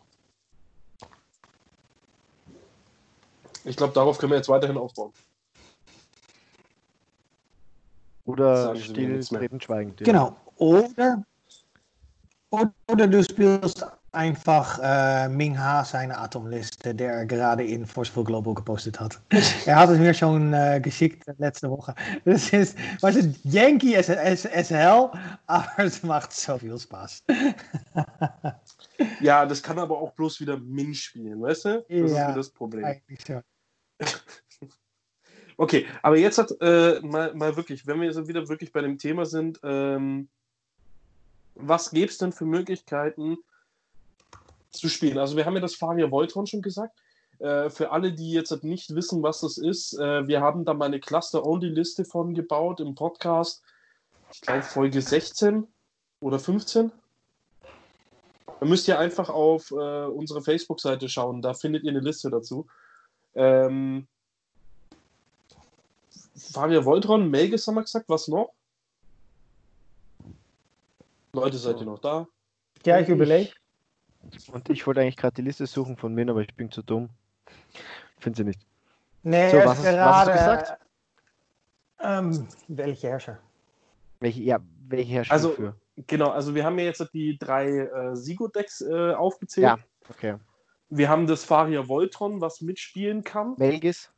[3.64, 5.12] Ich glaube, darauf können wir jetzt weiterhin aufbauen.
[8.24, 10.00] Oder still, treten, schweigend.
[10.00, 10.06] Ja.
[10.06, 10.36] Genau.
[10.56, 11.24] Oder,
[12.50, 18.54] oder du spielst einfach äh, Ming Ha seine Atomliste, der er gerade in Forceful Global
[18.54, 19.20] gepostet hat.
[19.66, 21.94] er hat es mir schon äh, geschickt letzte Woche.
[22.24, 25.10] Das ist, was ist Yankee as, as, as hell,
[25.46, 27.24] aber es macht so viel Spaß.
[29.20, 31.84] ja, das kann aber auch bloß wieder Ming spielen, weißt du?
[31.88, 32.84] Das ja, ist das Problem.
[32.84, 33.42] Eigentlich schon.
[35.56, 38.98] okay, aber jetzt hat äh, mal, mal wirklich, wenn wir jetzt wieder wirklich bei dem
[38.98, 40.28] Thema sind, ähm,
[41.54, 43.38] was gäbe es denn für Möglichkeiten
[44.70, 45.18] zu spielen?
[45.18, 46.98] Also wir haben ja das Faria Voltron schon gesagt.
[47.38, 50.86] Äh, für alle, die jetzt nicht wissen, was das ist, äh, wir haben da mal
[50.86, 53.62] eine Cluster-Only-Liste von gebaut im Podcast.
[54.32, 55.66] Ich glaube Folge 16
[56.20, 56.90] oder 15.
[58.60, 62.66] Da müsst ihr einfach auf äh, unsere Facebook-Seite schauen, da findet ihr eine Liste dazu.
[63.34, 64.06] Ähm,
[66.54, 68.52] Fabian Voltron, Melges haben wir gesagt, was noch?
[71.32, 72.28] Leute, seid ihr noch da?
[72.86, 73.50] Ja, ich überlege.
[74.52, 77.10] Und ich wollte eigentlich gerade die Liste suchen von mir, aber ich bin zu dumm.
[78.20, 78.60] Finde sie nicht.
[79.24, 80.80] Nee, so, was, gerade, was hast du gesagt?
[82.00, 83.38] Ähm, welche Herrscher?
[84.20, 85.74] Welche, ja, welche Herrscher also, für?
[86.06, 89.64] Genau, also wir haben ja jetzt die drei äh, Sigo-Decks äh, aufgezählt.
[89.64, 89.78] Ja,
[90.08, 90.36] okay.
[90.88, 93.54] Wir haben das Faria Voltron, was mitspielen kann.
[93.56, 94.13] Melgis.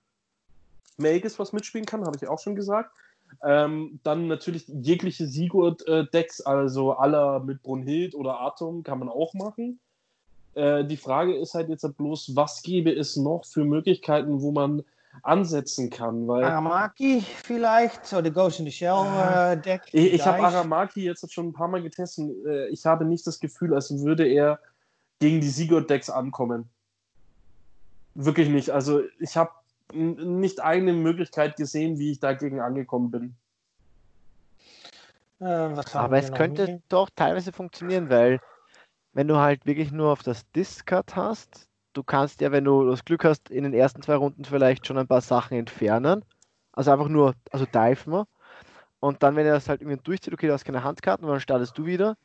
[0.97, 2.91] Melgis, was mitspielen kann, habe ich auch schon gesagt.
[3.43, 9.81] Ähm, dann natürlich jegliche Sigurd-Decks, also aller mit Brunhild oder Atom, kann man auch machen.
[10.55, 14.83] Äh, die Frage ist halt jetzt bloß, was gäbe es noch für Möglichkeiten, wo man
[15.23, 16.27] ansetzen kann.
[16.29, 19.83] Weil Aramaki vielleicht, the Ghost in the Shell äh, Deck.
[19.93, 22.31] ich ich habe Aramaki jetzt schon ein paar Mal getestet.
[22.47, 24.61] Äh, ich habe nicht das Gefühl, als würde er
[25.19, 26.69] gegen die Sigurd-Decks ankommen.
[28.15, 28.71] Wirklich nicht.
[28.71, 29.51] Also ich habe
[29.93, 33.37] nicht eine Möglichkeit gesehen, wie ich dagegen angekommen bin.
[35.41, 35.45] Äh,
[35.95, 36.83] Aber es könnte hier?
[36.89, 38.41] doch teilweise funktionieren, weil
[39.13, 43.05] wenn du halt wirklich nur auf das Discard hast, du kannst ja, wenn du das
[43.05, 46.25] Glück hast, in den ersten zwei Runden vielleicht schon ein paar Sachen entfernen.
[46.73, 48.27] Also einfach nur, also dive mal.
[49.01, 51.77] Und dann, wenn er das halt irgendwie durchzieht, okay, du hast keine Handkarten, dann startest
[51.79, 52.17] du wieder.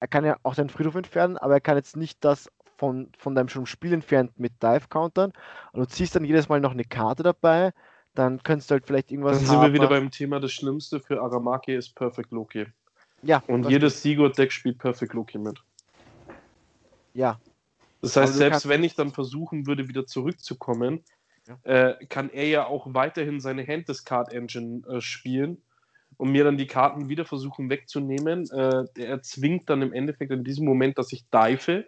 [0.00, 3.34] Er kann ja auch seinen Friedhof entfernen, aber er kann jetzt nicht das von, von
[3.34, 5.32] deinem schon Spiel entfernt mit Dive countern.
[5.72, 7.72] Und du ziehst dann jedes Mal noch eine Karte dabei.
[8.14, 9.38] Dann könntest du halt vielleicht irgendwas.
[9.38, 12.66] Dann sind wir wieder beim Thema, das Schlimmste für Aramaki ist Perfect Loki.
[13.22, 13.42] Ja.
[13.46, 15.62] Und jedes Sigurd-Deck spielt Perfect Loki mit.
[17.12, 17.38] Ja,
[18.06, 21.02] das heißt, selbst wenn ich dann versuchen würde, wieder zurückzukommen,
[21.46, 21.58] ja.
[21.64, 25.58] äh, kann er ja auch weiterhin seine Hand des Card Engine äh, spielen
[26.16, 28.48] und mir dann die Karten wieder versuchen wegzunehmen.
[28.50, 31.84] Äh, er zwingt dann im Endeffekt in diesem Moment, dass ich dive.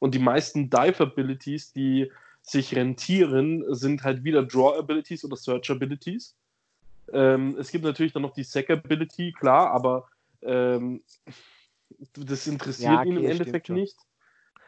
[0.00, 2.10] Und die meisten Dive-Abilities, die
[2.42, 6.34] sich rentieren, sind halt wieder Draw-Abilities oder Search-Abilities.
[7.12, 10.08] Ähm, es gibt natürlich dann noch die Sack-Ability, klar, aber
[10.42, 11.02] ähm,
[12.14, 13.96] das interessiert ja, okay, ihn im Endeffekt nicht.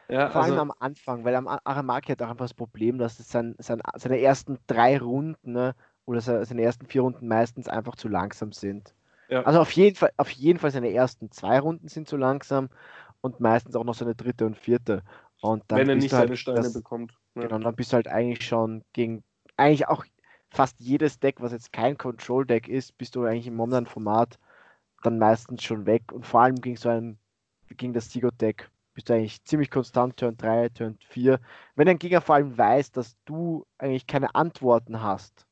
[0.09, 3.19] Ja, Vor allem also, am Anfang, weil am Aramaki hat auch einfach das Problem, dass
[3.19, 5.75] es sein, sein, seine ersten drei Runden ne,
[6.05, 8.93] oder seine ersten vier Runden meistens einfach zu langsam sind.
[9.29, 9.43] Ja.
[9.43, 12.69] Also auf jeden, Fall, auf jeden Fall seine ersten zwei Runden sind zu langsam
[13.21, 15.01] und meistens auch noch seine dritte und vierte.
[15.43, 17.13] Und dann Wenn er nicht halt seine Steine das, bekommt.
[17.35, 17.43] Ja.
[17.43, 19.23] Genau, dann bist du halt eigentlich schon gegen
[19.57, 20.05] eigentlich auch
[20.49, 24.39] fast jedes Deck, was jetzt kein Control-Deck ist, bist du eigentlich im momentanen Format
[25.03, 26.03] dann meistens schon weg.
[26.13, 27.17] Und vor allem gegen so ein,
[27.75, 31.39] gegen das Sigo-Deck bist du eigentlich ziemlich konstant, Turn 3, Turn 4.
[31.75, 35.45] Wenn ein Gegner vor allem weiß, dass du eigentlich keine Antworten hast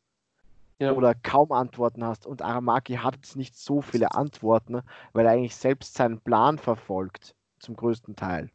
[0.79, 0.93] ja.
[0.93, 5.55] oder kaum Antworten hast und Aramaki hat jetzt nicht so viele Antworten, weil er eigentlich
[5.55, 8.49] selbst seinen Plan verfolgt, zum größten Teil.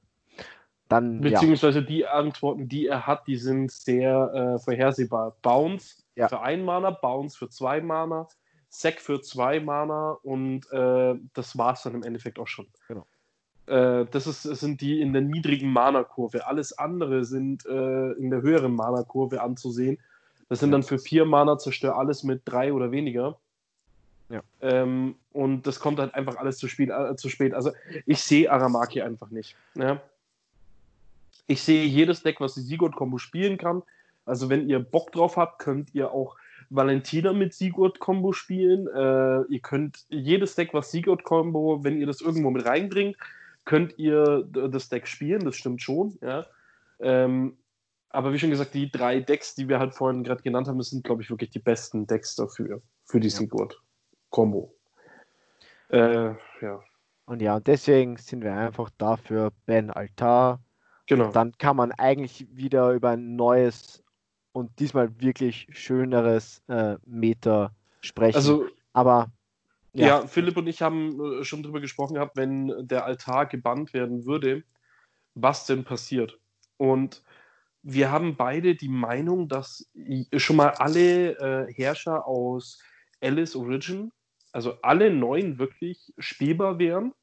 [0.89, 1.84] Dann, Beziehungsweise ja.
[1.84, 5.37] die Antworten, die er hat, die sind sehr äh, vorhersehbar.
[5.43, 6.28] Bounce ja.
[6.28, 8.28] für ein Mana, Bounce für zwei Mana,
[8.68, 12.66] Sack für zwei Mana und äh, das war es dann im Endeffekt auch schon.
[12.89, 13.07] Genau.
[13.66, 16.47] Äh, das, ist, sind die in der niedrigen Mana-Kurve.
[16.47, 19.99] Alles andere sind äh, in der höheren Mana-Kurve anzusehen.
[20.49, 23.39] Das sind dann für vier Mana zerstör alles mit drei oder weniger.
[24.28, 24.43] Ja.
[24.61, 27.55] Ähm, und das kommt halt einfach alles zu, spät, äh, zu spät.
[27.55, 27.72] Also
[28.07, 29.57] ich sehe Aramaki einfach nicht.
[29.74, 30.01] Ja?
[31.47, 33.82] Ich sehe jedes Deck, was die Sigurd-Kombo spielen kann.
[34.24, 36.36] Also wenn ihr Bock drauf habt, könnt ihr auch
[36.70, 38.88] Valentina mit Sigurd-Kombo spielen.
[38.88, 43.16] Äh, ihr könnt jedes Deck, was Sigurd-Kombo, wenn ihr das irgendwo mit reinbringt,
[43.64, 46.47] könnt ihr das Deck spielen, das stimmt schon, ja.
[46.99, 47.57] Ähm,
[48.09, 51.05] aber wie schon gesagt, die drei Decks, die wir halt vorhin gerade genannt haben, sind,
[51.05, 53.36] glaube ich, wirklich die besten Decks dafür, für die ja.
[53.36, 54.72] Sigurd-Kombo.
[55.90, 56.82] Äh, ja.
[57.26, 60.61] Und ja, deswegen sind wir einfach dafür Ben Altar.
[61.07, 61.30] Genau.
[61.30, 64.02] Dann kann man eigentlich wieder über ein neues
[64.52, 68.36] und diesmal wirklich schöneres äh, Meter sprechen.
[68.36, 69.30] Also, aber
[69.92, 70.07] ja.
[70.07, 74.24] ja, Philipp und ich haben äh, schon darüber gesprochen gehabt, wenn der Altar gebannt werden
[74.24, 74.64] würde,
[75.34, 76.38] was denn passiert.
[76.76, 77.22] Und
[77.82, 79.88] wir haben beide die Meinung, dass
[80.36, 82.82] schon mal alle äh, Herrscher aus
[83.20, 84.11] Alice Origin,
[84.52, 87.14] also alle neun wirklich spielbar wären,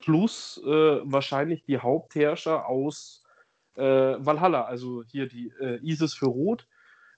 [0.00, 3.24] plus äh, wahrscheinlich die Hauptherrscher aus
[3.76, 6.66] äh, Valhalla, also hier die äh, Isis für Rot,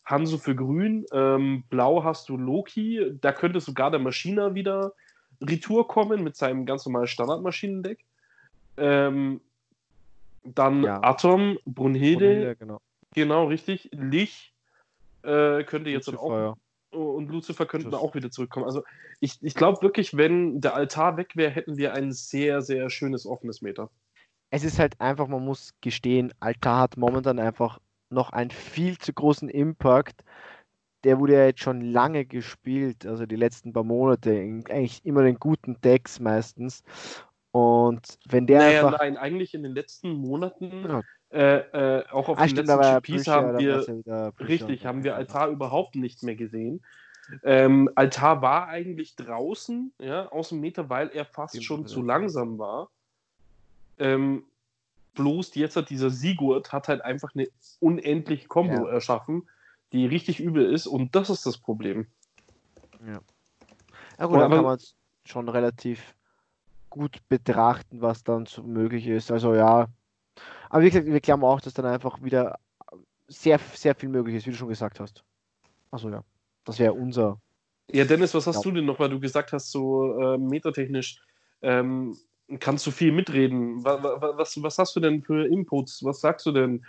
[0.05, 4.93] Hanso für Grün, ähm, Blau hast du Loki, da könnte sogar der Maschiner wieder
[5.41, 8.05] Retour kommen mit seinem ganz normalen Standardmaschinendeck.
[8.77, 9.41] Ähm,
[10.45, 11.03] dann ja.
[11.03, 12.81] Atom, Brunhilde, Brunhilde genau.
[13.15, 13.47] genau.
[13.47, 13.91] richtig.
[13.93, 14.55] Lich
[15.23, 16.57] äh, könnte jetzt auch.
[16.91, 18.65] Und Lucifer könnten auch wieder zurückkommen.
[18.67, 18.83] Also
[19.21, 23.27] ich, ich glaube wirklich, wenn der Altar weg wäre, hätten wir ein sehr, sehr schönes
[23.27, 23.91] offenes Meter.
[24.51, 27.79] Es ist halt einfach, man muss gestehen, Altar hat momentan einfach
[28.11, 30.25] noch einen viel zu großen Impact.
[31.05, 35.39] Der wurde ja jetzt schon lange gespielt, also die letzten paar Monate, eigentlich immer den
[35.39, 36.83] guten Decks meistens.
[37.53, 38.99] Und wenn der naja, einfach.
[38.99, 41.03] Nein, eigentlich in den letzten Monaten, ja.
[41.31, 45.49] Äh, äh, auch auf ah, den letzten GPs haben wir, ja richtig, haben wir Altar
[45.49, 46.83] überhaupt nicht mehr gesehen.
[47.43, 52.59] Ähm, Altar war eigentlich draußen, ja, aus dem Meter, weil er fast schon zu langsam
[52.59, 52.89] war.
[53.99, 54.45] Ähm,
[55.15, 57.49] Bloß jetzt hat dieser Sigurd hat halt einfach eine
[57.81, 58.93] unendliche Combo ja.
[58.93, 59.49] erschaffen,
[59.93, 62.07] die richtig übel ist und das ist das Problem.
[63.05, 63.21] Ja.
[64.19, 66.15] Ja gut, dann kann man es schon relativ
[66.89, 69.31] gut betrachten, was dann so möglich ist.
[69.31, 69.89] Also ja,
[70.71, 72.59] Aber wie gesagt, wir glauben auch, dass dann einfach wieder
[73.27, 75.25] sehr, sehr viel möglich ist, wie du schon gesagt hast.
[75.91, 76.25] Achso, ja.
[76.65, 77.41] Das wäre unser.
[77.91, 78.63] Ja, Dennis, was hast ja.
[78.63, 81.21] du denn noch, weil du gesagt hast, so äh, metatechnisch
[81.63, 82.17] ähm,
[82.61, 83.83] kannst du viel mitreden.
[83.85, 86.05] Was, was, was hast du denn für Inputs?
[86.05, 86.85] Was sagst du denn?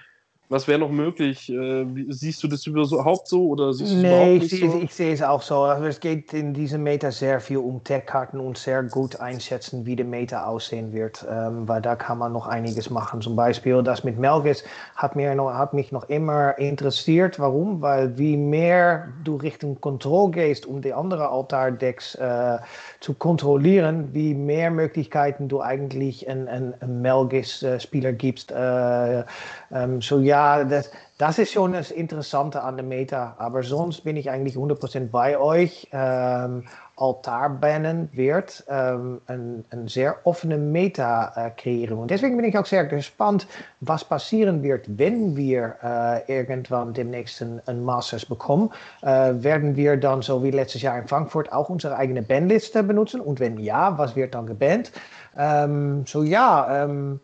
[0.52, 1.48] Was wäre noch möglich?
[1.48, 4.82] Äh, siehst du das überhaupt so oder siehst du es nee, ich, sehe, so?
[4.82, 5.58] ich sehe es auch so.
[5.58, 9.96] Also es geht in diesem Meta sehr viel um Tech-Karten und sehr gut einschätzen, wie
[9.96, 11.24] der Meta aussehen wird.
[11.30, 13.22] Ähm, weil da kann man noch einiges machen.
[13.22, 14.64] Zum Beispiel das mit Melgis
[14.96, 17.38] hat, mir noch, hat mich noch immer interessiert.
[17.38, 17.80] Warum?
[17.84, 22.58] Weil wie mehr du Richtung Control gehst, um die anderen Altar-Decks äh,
[23.02, 28.52] zu kontrollieren, wie mehr Möglichkeiten du eigentlich einen, einen Melgis-Spieler gibst.
[28.52, 29.26] Äh,
[29.72, 33.36] ähm, so ja, das, das ist schon das Interessante an der Meta.
[33.40, 35.88] Aber sonst bin ich eigentlich 100% bei euch.
[35.92, 36.64] Ähm,
[37.00, 41.98] Altarbannen wird ähm, een, een sehr offene Meta äh, kreieren.
[41.98, 43.48] Und deswegen bin ich auch sehr gespannt,
[43.80, 48.70] was passieren wird, wenn wir äh, irgendwann demnächst ein, Masters bekommen.
[49.02, 53.22] Äh, werden wir dann, so wie letztes Jahr in Frankfurt, auch unsere eigene Bandliste benutzen?
[53.22, 54.92] Und wenn ja, was wird dann gebannt?
[55.38, 57.22] Ähm, so ja, ähm,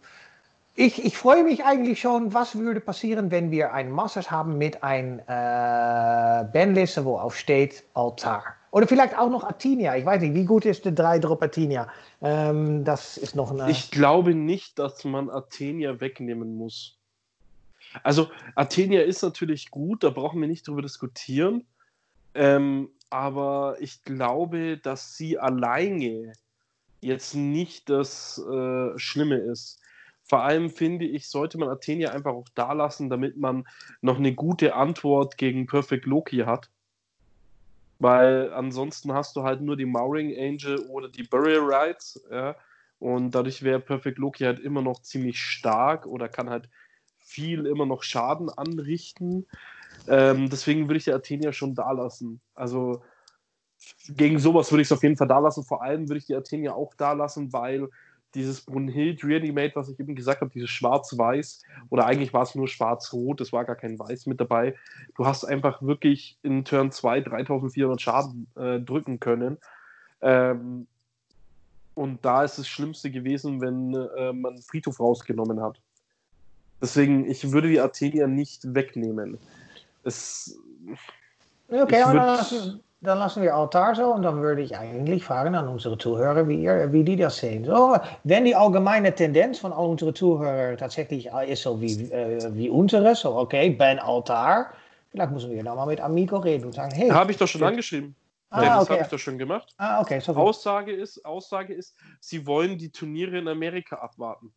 [0.75, 4.83] ich, ich, freue mich eigentlich schon, was würde passieren, wenn wir ein Masters haben mit
[4.83, 8.43] einer äh, Bandliste, wo auf steht Altar.
[8.71, 9.95] Oder vielleicht auch noch Atinia.
[9.95, 11.87] Ich weiß nicht, wie gut ist der 3-Drop Atinia?
[12.21, 13.71] Ähm, das ist noch eine.
[13.71, 16.97] Ich glaube nicht, dass man Athenia wegnehmen muss.
[18.03, 21.65] Also, Athenia ist natürlich gut, da brauchen wir nicht drüber diskutieren.
[22.33, 26.33] Ähm, aber ich glaube, dass sie alleine
[26.99, 29.79] jetzt nicht das äh, Schlimme ist.
[30.27, 33.65] Vor allem finde ich, sollte man Athenia einfach auch da lassen, damit man
[34.01, 36.69] noch eine gute Antwort gegen Perfect Loki hat.
[37.99, 42.55] Weil ansonsten hast du halt nur die Mauring Angel oder die Burial Rights, ja.
[42.97, 46.69] Und dadurch wäre Perfect Loki halt immer noch ziemlich stark oder kann halt
[47.19, 49.45] viel immer noch Schaden anrichten.
[50.07, 52.41] Ähm, deswegen würde ich die Athenia schon da lassen.
[52.53, 53.03] Also
[54.07, 55.63] gegen sowas würde ich es auf jeden Fall da lassen.
[55.63, 57.89] Vor allem würde ich die Athenia auch da lassen, weil
[58.35, 62.67] dieses Brunhild Reanimate, was ich eben gesagt habe, dieses Schwarz-Weiß, oder eigentlich war es nur
[62.67, 64.75] Schwarz-Rot, es war gar kein Weiß mit dabei.
[65.15, 69.57] Du hast einfach wirklich in Turn 2 3400 Schaden äh, drücken können.
[70.21, 70.87] Ähm,
[71.95, 75.79] und da ist das Schlimmste gewesen, wenn äh, man Friedhof rausgenommen hat.
[76.81, 79.37] Deswegen, ich würde die Athenia nicht wegnehmen.
[80.03, 80.59] Es,
[81.69, 82.45] okay, aber
[83.01, 86.63] dann lassen wir Altar so und dann würde ich eigentlich fragen an unsere Zuhörer, wie,
[86.63, 87.65] ihr, wie die das sehen.
[87.65, 92.69] So, wenn die allgemeine Tendenz von all unsere Zuhörer tatsächlich ist so wie, äh, wie
[92.69, 94.71] unsere, so okay, Ben Altar,
[95.11, 97.09] vielleicht müssen wir dann mal mit Amico reden und sagen, hey.
[97.09, 98.15] Habe ich doch schon angeschrieben.
[98.49, 98.93] Ah, ja, das okay.
[98.93, 99.73] habe ich doch schon gemacht.
[99.77, 100.21] Ah, okay.
[100.27, 104.53] Aussage, ist, Aussage ist, sie wollen die Turniere in Amerika abwarten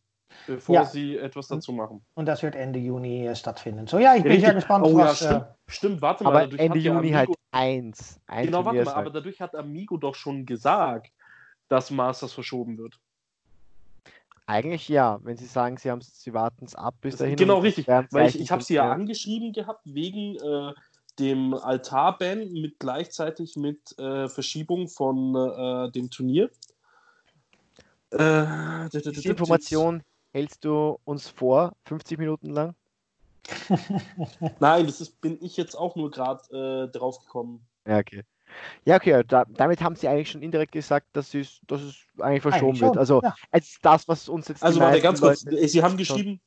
[0.46, 0.84] bevor ja.
[0.84, 2.02] sie etwas dazu machen.
[2.14, 3.86] Und das wird Ende Juni äh, stattfinden.
[3.86, 4.46] So, ja, ich bin Richtig.
[4.46, 5.20] sehr gespannt, oh, was.
[5.20, 5.42] Ja, stimmt.
[5.42, 6.44] Äh, stimmt, warte mal.
[6.44, 8.20] Aber Ende Juni halt eins.
[8.26, 11.12] Ein genau, warte mal, aber dadurch hat Amigo doch schon gesagt,
[11.68, 12.98] dass Masters verschoben wird.
[14.46, 17.36] Eigentlich ja, wenn Sie sagen, Sie, Sie warten es ab bis dahin.
[17.36, 17.86] Genau, richtig.
[17.86, 20.72] Weil ich, ich habe Sie ja angeschrieben gehabt wegen äh,
[21.18, 26.50] dem Altar-Ban mit gleichzeitig mit äh, Verschiebung von äh, dem Turnier.
[28.10, 30.02] Äh, Diese Information
[30.32, 32.74] hältst du uns vor, 50 Minuten lang?
[34.60, 37.66] Nein, das ist, bin ich jetzt auch nur gerade äh, drauf gekommen.
[37.86, 38.24] Ja, okay.
[38.84, 42.42] Ja, okay, da, damit haben sie eigentlich schon indirekt gesagt, dass, es, dass es eigentlich
[42.42, 42.96] verschoben eigentlich wird.
[42.96, 43.34] Also ja.
[43.50, 44.62] als das, was uns jetzt.
[44.62, 46.40] Also warte, ganz kurz, Leute Sie haben geschrieben,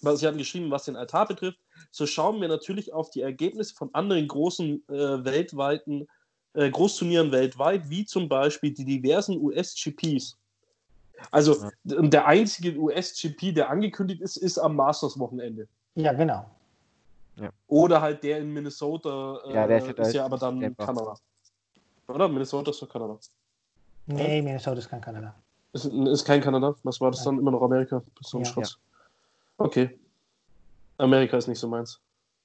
[0.00, 1.58] was Sie haben geschrieben, was den Altar betrifft,
[1.90, 6.06] so schauen wir natürlich auf die Ergebnisse von anderen großen äh, weltweiten
[6.54, 10.38] äh, Großturnieren weltweit, wie zum Beispiel die diversen US-GPs.
[11.30, 11.54] Also
[11.84, 12.02] ja.
[12.02, 15.68] der einzige US-GP, der angekündigt ist, ist am Masters-Wochenende.
[15.94, 16.50] Ja, genau.
[17.36, 17.50] Ja.
[17.66, 20.86] Oder halt der in Minnesota, äh, ja, der ist, ist ja aber dann Denver.
[20.86, 21.14] Kanada.
[22.06, 22.28] Oder?
[22.28, 23.18] Minnesota ist doch Kanada.
[24.06, 25.34] Nee, Minnesota ist kein Kanada.
[25.72, 26.74] Ist, ist kein Kanada?
[26.82, 27.38] Was war das dann?
[27.38, 28.02] Immer noch Amerika?
[28.20, 28.52] So ja.
[29.56, 29.98] Okay.
[30.98, 32.00] Amerika ist nicht so meins.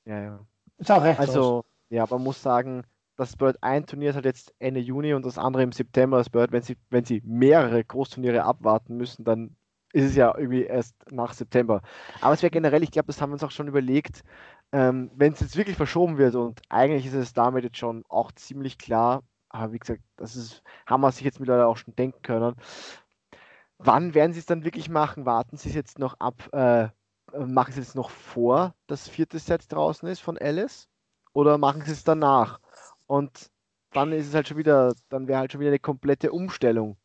[0.05, 0.39] Ja, ja.
[0.77, 1.19] Ist auch recht.
[1.19, 2.83] Also, ja, aber man muss sagen,
[3.19, 6.17] das Bird ein Turnier ist halt jetzt Ende Juni und das andere im September.
[6.17, 9.57] Das Bird, wenn sie, wenn sie mehrere Großturniere abwarten müssen, dann
[9.91, 11.81] ist es ja irgendwie erst nach September.
[12.21, 14.23] Aber es wäre generell, ich glaube, das haben wir uns auch schon überlegt,
[14.71, 18.31] ähm, wenn es jetzt wirklich verschoben wird und eigentlich ist es damit jetzt schon auch
[18.31, 22.21] ziemlich klar, aber wie gesagt, das ist, haben wir sich jetzt mittlerweile auch schon denken
[22.21, 22.55] können.
[23.79, 25.25] Wann werden sie es dann wirklich machen?
[25.25, 26.89] Warten sie es jetzt noch ab, äh,
[27.37, 30.87] machen sie es noch vor das vierte Set draußen ist von Alice?
[31.33, 32.59] Oder machen sie es danach?
[33.09, 33.49] Und
[33.91, 36.95] dann ist es halt schon wieder, dann wäre halt schon wieder eine komplette Umstellung.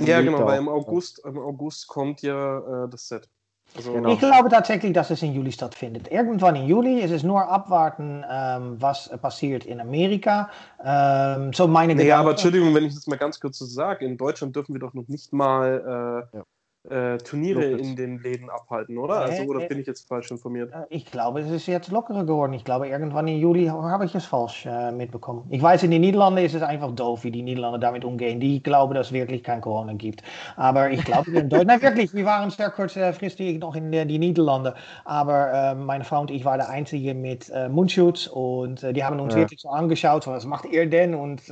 [0.00, 3.28] Ja, genau, weil im August, im August kommt ja äh, das Set.
[3.76, 4.12] Also, genau.
[4.12, 6.10] Ich glaube tatsächlich, dass es in Juli stattfindet.
[6.10, 10.50] Irgendwann im Juli ist es nur abwarten, ähm, was passiert in Amerika.
[10.84, 14.16] Ähm, so meine nee, aber Entschuldigung, wenn ich das mal ganz kurz so sage, in
[14.16, 16.44] Deutschland dürfen wir doch noch nicht mal äh, ja
[16.88, 17.88] äh, Turniere Locals.
[17.88, 19.20] in den Läden abhalten, oder?
[19.20, 20.72] Also, oder bin ich jetzt falsch informiert?
[20.72, 22.52] Äh, ich glaube, es ist jetzt lockerer geworden.
[22.54, 25.46] Ich glaube, irgendwann im Juli habe ich es falsch äh, mitbekommen.
[25.50, 28.40] Ich weiß, in den Niederlanden ist es einfach doof, wie die Niederlande damit umgehen.
[28.40, 30.22] Die glauben, dass es wirklich kein Corona gibt.
[30.56, 34.74] Aber ich glaube, in Deutschland, nein, wirklich, wir waren sehr kurzfristig noch in die Niederlande.
[35.04, 39.04] Aber äh, meine Frau und ich waren der Einzige mit äh, Mundschutz und äh, die
[39.04, 39.40] haben uns ja.
[39.40, 41.14] wirklich so angeschaut, was macht ihr denn?
[41.14, 41.42] Und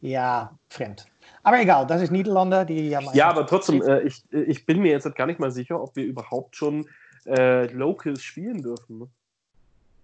[0.00, 1.06] ja, fremd.
[1.44, 2.64] Aber egal, das ist Niederlande.
[2.66, 5.80] Die haben ja, aber trotzdem, äh, ich, ich bin mir jetzt gar nicht mal sicher,
[5.80, 6.88] ob wir überhaupt schon
[7.26, 8.98] äh, Locals spielen dürfen.
[8.98, 9.08] Ne?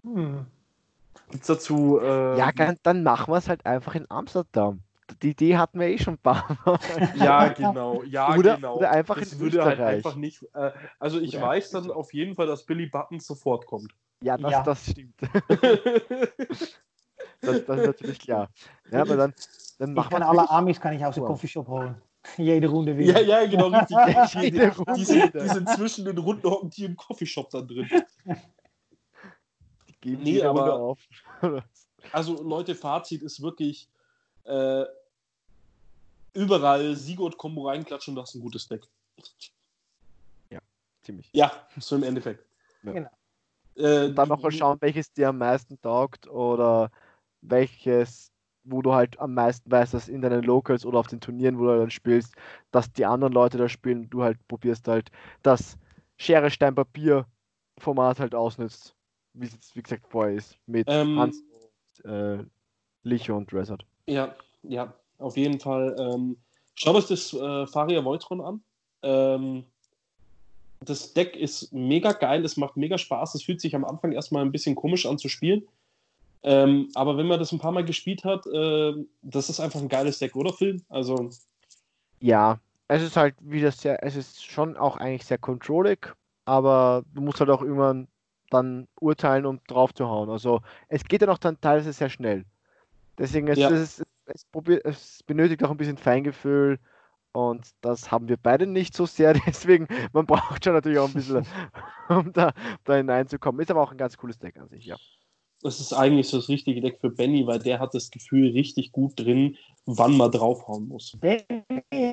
[0.04, 0.46] Hm.
[1.30, 1.98] Gibt es dazu.
[2.00, 2.50] Äh, ja,
[2.82, 4.80] dann machen wir es halt einfach in Amsterdam.
[5.22, 6.78] Die Idee hatten wir eh schon ein paar Mal.
[7.16, 8.02] ja, genau.
[8.04, 8.76] Ja, oder, genau.
[8.76, 9.86] Oder einfach das in würde halt Österreich.
[9.86, 10.42] halt einfach nicht.
[10.54, 13.92] Äh, also, ich ja, weiß dann auf jeden Fall, dass Billy Buttons sofort kommt.
[14.22, 14.62] Ja, das, ja.
[14.62, 15.14] das stimmt.
[15.48, 16.74] das,
[17.40, 18.50] das ist natürlich klar.
[18.90, 19.34] Ja, aber dann,
[19.80, 21.96] dann ich kann alle Amis kann ich aus dem Coffeeshop holen.
[22.36, 23.22] Jede Runde wieder.
[23.22, 23.96] Ja, ja, genau, richtig.
[24.42, 27.88] Jede Runde die, sind, die sind zwischen den Runden hocken die im Coffeeshop da drin.
[29.88, 30.98] Die geben nee, aber auf.
[32.12, 33.88] also Leute, Fazit ist wirklich
[34.44, 34.84] äh,
[36.34, 38.82] überall Sigurd-Kombo reinklatschen, das ist ein gutes Deck.
[40.50, 40.58] Ja,
[41.00, 41.30] ziemlich.
[41.32, 42.44] Ja, so im Endeffekt.
[42.82, 42.92] Ja.
[42.92, 43.10] Genau.
[43.76, 46.90] Äh, dann noch mal schauen, welches dir am meisten taugt oder
[47.40, 48.30] welches
[48.64, 51.64] wo du halt am meisten weißt, dass in deinen Locals oder auf den Turnieren, wo
[51.64, 52.34] du dann spielst,
[52.70, 55.10] dass die anderen Leute da spielen, du halt probierst halt
[55.42, 55.78] das
[56.16, 57.26] Schere, Stein, Papier
[57.78, 58.94] Format halt ausnutzt,
[59.32, 61.42] wie es jetzt wie gesagt vorher ist, mit ähm, Hans,
[62.04, 62.38] äh,
[63.02, 63.84] Licho und Resort.
[64.06, 65.96] Ja, ja, auf jeden Fall.
[65.98, 66.36] Ähm,
[66.74, 68.62] schaut euch das äh, Faria Voltron an.
[69.02, 69.64] Ähm,
[70.80, 73.34] das Deck ist mega geil, es macht mega Spaß.
[73.34, 75.66] Es fühlt sich am Anfang erstmal ein bisschen komisch an zu spielen.
[76.42, 79.88] Ähm, aber wenn man das ein paar Mal gespielt hat, äh, das ist einfach ein
[79.88, 80.82] geiles Deck, oder Film?
[80.88, 81.30] Also.
[82.20, 86.14] Ja, es ist halt wieder sehr, es ist schon auch eigentlich sehr controllig,
[86.46, 88.08] aber du musst halt auch irgendwann
[88.48, 90.30] dann urteilen, um drauf zu hauen.
[90.30, 92.44] Also es geht ja noch dann teilweise sehr schnell.
[93.18, 93.70] Deswegen ist ja.
[93.70, 94.46] es, es,
[94.84, 96.78] es benötigt auch ein bisschen Feingefühl
[97.32, 99.34] und das haben wir beide nicht so sehr.
[99.46, 101.46] Deswegen, man braucht schon natürlich auch ein bisschen,
[102.08, 102.52] um da,
[102.84, 103.60] da hineinzukommen.
[103.60, 104.96] Ist aber auch ein ganz cooles Deck an sich, ja
[105.62, 108.92] das ist eigentlich so das richtige Deck für Benny, weil der hat das Gefühl richtig
[108.92, 109.56] gut drin,
[109.86, 111.16] wann man draufhauen muss.
[111.20, 111.62] Benny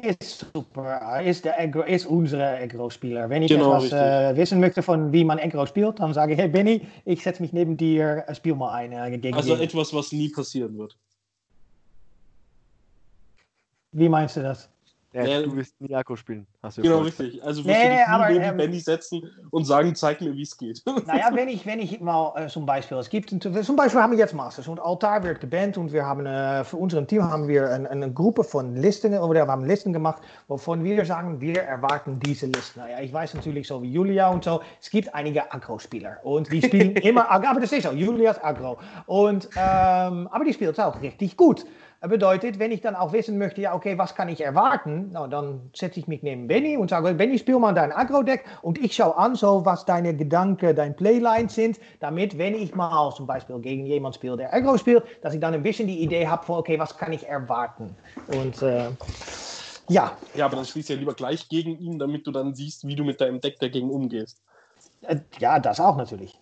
[0.04, 3.30] ist super, ist, der Aggro, ist unser Aggro-Spieler.
[3.30, 6.39] Wenn ich genau, etwas äh, wissen möchte von wie man Aggro spielt, dann sage ich,
[6.39, 8.91] hey Benny, ich setze mich neben dir, äh, spiel mal ein.
[8.91, 10.98] Äh, gegen also etwas, was nie passieren wird.
[13.93, 14.70] Wie meinst du das?
[15.18, 16.45] Ja, ja, du wirst nie Akku spielen.
[16.61, 17.22] Hast du genau, gesagt.
[17.22, 17.43] richtig.
[17.43, 20.43] Also wirst nee, du dich aber, neben ähm, Benny setzen und sagen, zeig mir, wie
[20.43, 20.84] es geht.
[21.07, 24.20] Naja, wenn ich, wenn ich mal äh, zum Beispiel, es gibt, zum Beispiel haben wir
[24.20, 27.70] jetzt Masters und Altar wird gebannt und wir haben, äh, für unser Team haben wir
[27.70, 32.20] eine, eine Gruppe von Listen, oder wir haben Listen gemacht, wovon wir sagen, wir erwarten
[32.20, 32.82] diese Listen.
[32.82, 36.61] Naja, ich weiß natürlich so wie Julia und so, es gibt einige Agro-Spieler und die
[36.61, 38.78] spielen immer, aber das ist so, Julia ist Agro.
[39.05, 41.65] Und, ähm, aber die spielt auch richtig gut.
[42.02, 45.12] Bedeutet, wenn ich dann auch wissen möchte, ja, okay, was kann ich erwarten?
[45.12, 48.78] Nou, dann setze ich mich neben Benny und sage, Benny, spiel mal dein Agro-Deck und
[48.78, 53.26] ich schaue an, so was deine Gedanken, dein Playlines sind, damit, wenn ich mal zum
[53.26, 56.45] Beispiel gegen jemand spiele, der Agro spielt, dass ich dann ein bisschen die Idee habe
[56.45, 57.95] von, okay, was kann ich erwarten?
[58.28, 58.91] Und äh,
[59.89, 60.12] ja.
[60.36, 62.95] Ja, aber dann spielst du ja lieber gleich gegen ihn, damit du dann siehst, wie
[62.95, 64.39] du mit deinem Deck dagegen umgehst.
[65.02, 66.39] Äh, ja, das auch natürlich.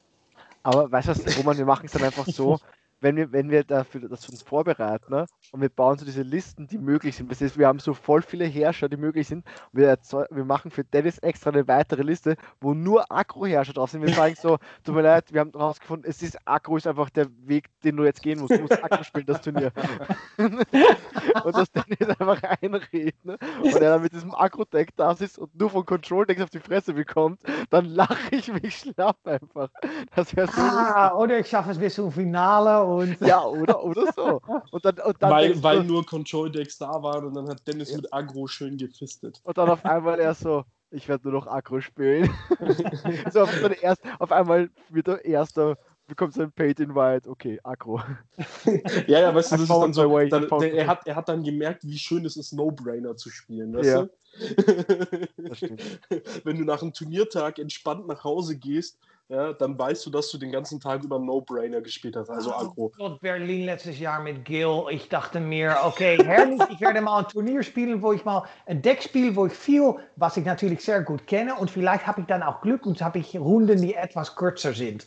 [0.64, 2.60] Aber weißt du Roman, wir machen es dann einfach so,
[3.02, 5.26] wenn wir, wenn wir dafür das uns vorbereiten ne?
[5.52, 7.30] und wir bauen so diese Listen, die möglich sind.
[7.30, 9.46] Das heißt, wir haben so voll viele Herrscher, die möglich sind.
[9.72, 9.98] Wir,
[10.32, 14.02] wir machen für Dennis extra eine weitere Liste, wo nur Akro-Herrscher drauf sind.
[14.02, 17.28] Wir sagen so, tut mir leid, wir haben herausgefunden, es ist Akro ist einfach der
[17.46, 18.54] Weg, den du jetzt gehen musst.
[18.54, 19.72] Du musst Akro spielen, das Turnier.
[20.38, 23.24] und dass Dennis einfach einredet.
[23.24, 23.38] Ne?
[23.62, 26.94] Und er dann mit diesem Akro-Deck da sitzt und nur von Control-Decks auf die Fresse
[26.94, 29.70] bekommt, dann lache ich mich schlapp einfach.
[30.16, 30.62] Das wäre so.
[30.62, 33.20] Ah, oder ich schaffe es bis zum Finale und.
[33.22, 34.42] Ja, oder, oder so.
[34.72, 37.92] Und dann, und dann weil weil du, nur Control-Decks da waren und dann hat Dennis
[37.92, 37.98] ja.
[37.98, 39.42] mit Agro schön gefistet.
[39.44, 42.30] Und dann auf einmal er so, ich werde nur noch Agro spielen.
[43.32, 45.78] so auf, erst, auf einmal wird er erster
[46.08, 48.02] bekommt sein Paid Invite, okay, Agro.
[49.08, 51.44] ja, ja, weißt du, das ist dann so, dann, der, er, hat, er hat dann
[51.44, 54.02] gemerkt, wie schön es ist, No-Brainer zu spielen, weißt ja.
[54.04, 55.28] du?
[55.38, 55.82] das stimmt.
[56.44, 59.00] Wenn du nach einem Turniertag entspannt nach Hause gehst,
[59.30, 62.74] ja, dann weißt du, dass du den ganzen Tag über No-Brainer gespielt hast, also Agro.
[62.86, 64.84] Oh Gott, Berlin letztes Jahr mit Gil.
[64.92, 68.82] Ich dachte mir, okay, herrlich, ich werde mal ein Turnier spielen, wo ich mal ein
[68.82, 72.28] Deck spiele, wo ich viel, was ich natürlich sehr gut kenne und vielleicht habe ich
[72.28, 75.06] dann auch Glück und habe ich Runden, die etwas kürzer sind.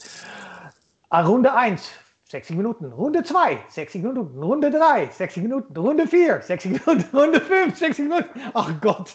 [1.11, 1.89] Ah, Runde 1,
[2.31, 2.93] 60 Minuten.
[2.93, 4.43] Runde 2, 60 Minuten.
[4.43, 5.77] Runde 3, 60 Minuten.
[5.77, 7.17] Runde 4, 60 Minuten.
[7.17, 8.41] Runde 5, 60 Minuten.
[8.53, 9.15] Ach Gott.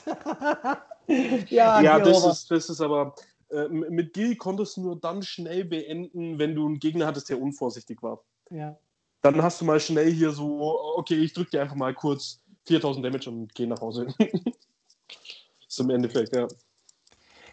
[1.50, 3.14] ja, ja das, ist, das ist aber.
[3.54, 7.42] Äh, mit Gil konntest du nur dann schnell beenden, wenn du einen Gegner hattest, der
[7.42, 8.24] unvorsichtig war.
[8.50, 8.78] Ja.
[9.22, 13.06] Dann hast du mal schnell hier so, okay, ich drücke dir einfach mal kurz 4000
[13.06, 14.08] Damage und gehe nach Hause.
[15.80, 16.48] im Endeffekt, ja.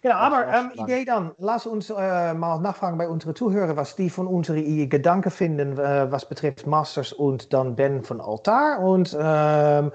[0.03, 4.09] Genau, aber ähm, Idee dann, lass uns äh, mal nachfragen bei unseren Zuhörern, was die
[4.09, 8.81] von unseren Gedanken finden, äh, was betrifft Masters und dann Ben von Altar.
[8.81, 9.93] Und ähm,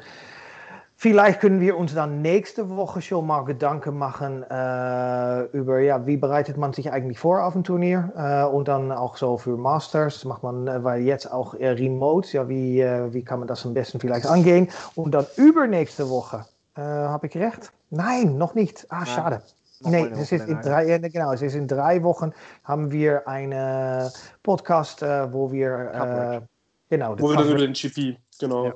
[0.96, 6.18] vielleicht können wir uns dann nächste Woche schon mal Gedanken machen äh, über, ja, wie
[6.18, 10.26] bereitet man sich eigentlich vor auf ein Turnier äh, und dann auch so für Masters,
[10.26, 12.80] macht man, äh, weil jetzt auch äh, remote, ja, wie,
[13.12, 14.70] wie kann man das am besten vielleicht angehen?
[14.96, 17.72] Und dann übernächste Woche, habe ich recht?
[17.90, 18.86] Nein, noch nicht.
[18.90, 19.42] Ah, schade.
[19.82, 22.32] Nee, es ist in drei, genau, es ist in drei Wochen
[22.64, 24.10] haben wir einen
[24.42, 26.42] Podcast, äh, wo wir äh,
[26.90, 28.74] genau, wo wir dann über den GP genau ja.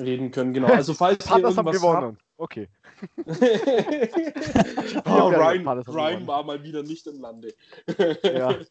[0.00, 0.04] Ja.
[0.04, 0.52] reden können.
[0.52, 0.68] Genau.
[0.72, 2.06] Also falls ihr irgendwas haben.
[2.06, 2.68] Habt, okay.
[5.06, 7.54] oh, Ryan, Ryan war mal wieder nicht im Lande.
[8.22, 8.56] ja.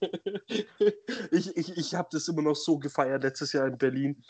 [1.32, 4.24] Ich, ich, ich habe das immer noch so gefeiert letztes Jahr in Berlin.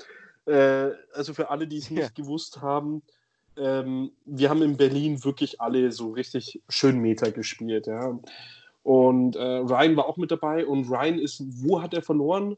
[0.46, 2.10] Äh, also für alle, die es nicht ja.
[2.10, 3.02] gewusst haben,
[3.58, 8.18] ähm, wir haben in Berlin wirklich alle so richtig schön Meter gespielt, ja.
[8.84, 12.58] Und äh, Ryan war auch mit dabei und Ryan ist, wo hat er verloren?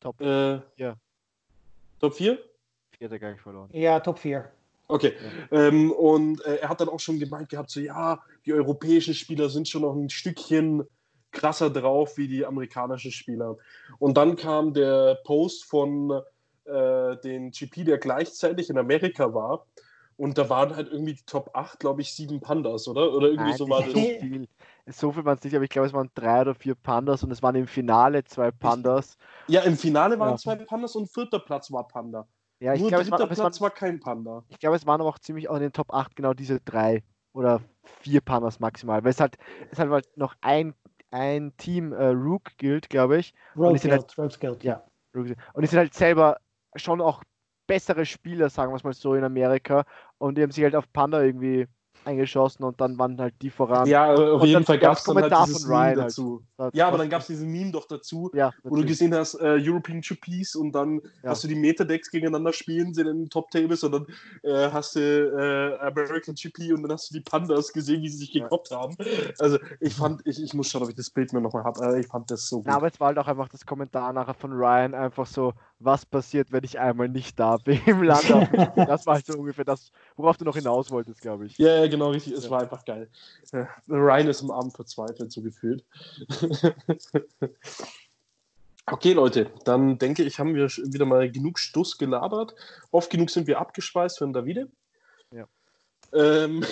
[0.00, 0.96] Top äh, 4.
[2.00, 2.38] Top 4?
[3.04, 3.68] Vierter gar nicht verloren.
[3.72, 4.50] Ja, Top 4.
[4.88, 5.12] Okay.
[5.50, 5.66] Ja.
[5.68, 9.50] Ähm, und äh, er hat dann auch schon gemeint gehabt, so ja, die europäischen Spieler
[9.50, 10.84] sind schon noch ein Stückchen
[11.30, 13.58] krasser drauf wie die amerikanischen Spieler.
[13.98, 16.22] Und dann kam der Post von
[16.64, 19.66] äh, den GP, der gleichzeitig in Amerika war.
[20.16, 23.12] Und da waren halt irgendwie die Top 8, glaube ich, sieben Pandas, oder?
[23.12, 23.92] Oder irgendwie Nein, so war das.
[23.92, 24.48] So viel,
[24.86, 27.32] so viel waren es nicht, aber ich glaube, es waren drei oder vier Pandas und
[27.32, 29.18] es waren im Finale zwei Pandas.
[29.48, 30.36] Ja, im Finale waren ja.
[30.36, 32.28] zwei Pandas und vierter Platz war Panda.
[32.64, 34.42] Ja, ich Nur glaube, dritter war, Platz war, war kein Panda.
[34.48, 37.02] Ich glaube, es waren aber auch ziemlich auch in den Top 8 genau diese drei
[37.34, 37.60] oder
[38.00, 39.04] vier Pandas maximal.
[39.04, 39.36] Weil es halt,
[39.70, 40.72] es halt noch ein,
[41.10, 43.34] ein Team äh, Rook gilt, glaube ich.
[43.54, 44.82] Rogue Guild, halt, Guild, ja.
[45.12, 45.26] Und
[45.60, 46.38] die sind halt selber
[46.74, 47.22] schon auch
[47.66, 49.84] bessere Spieler, sagen wir es mal so, in Amerika.
[50.16, 51.66] Und die haben sich halt auf Panda irgendwie
[52.06, 53.86] eingeschossen und dann waren halt die voran.
[53.86, 55.98] Ja, auf und jeden Fall gab es dann halt dieses Meme halt.
[55.98, 56.42] dazu.
[56.58, 56.74] Halt.
[56.74, 59.58] Ja, aber dann gab es diesen Meme doch dazu, ja, wo du gesehen hast, äh,
[59.60, 61.30] European Chuppies und dann ja.
[61.30, 64.06] hast du die Metadecks gegeneinander spielen, sind in den Top-Tables und dann
[64.42, 68.18] äh, hast du äh, American GP und dann hast du die Pandas gesehen, wie sie
[68.18, 68.80] sich gekloppt ja.
[68.80, 68.96] haben.
[69.38, 72.00] Also ich fand, ich, ich muss schauen, ob ich das Bild mir nochmal habe, äh,
[72.00, 72.66] ich fand das so gut.
[72.66, 75.52] Ja, aber es war halt auch einfach das Kommentar nachher von Ryan, einfach so,
[75.84, 78.24] was passiert, wenn ich einmal nicht da bin im Land.
[78.76, 81.58] das war halt so ungefähr das, worauf du noch hinaus wolltest, glaube ich.
[81.58, 82.32] Ja, ja, genau, richtig.
[82.34, 82.50] Es ja.
[82.50, 83.08] war einfach geil.
[83.52, 85.84] Ja, Ryan ist im Abend verzweifelt, so gefühlt.
[88.86, 92.54] okay, Leute, dann denke ich, haben wir wieder mal genug Stuss gelabert.
[92.90, 94.70] Oft genug sind wir abgespeist von Davide.
[95.30, 95.46] Ja.
[96.12, 96.64] Ähm,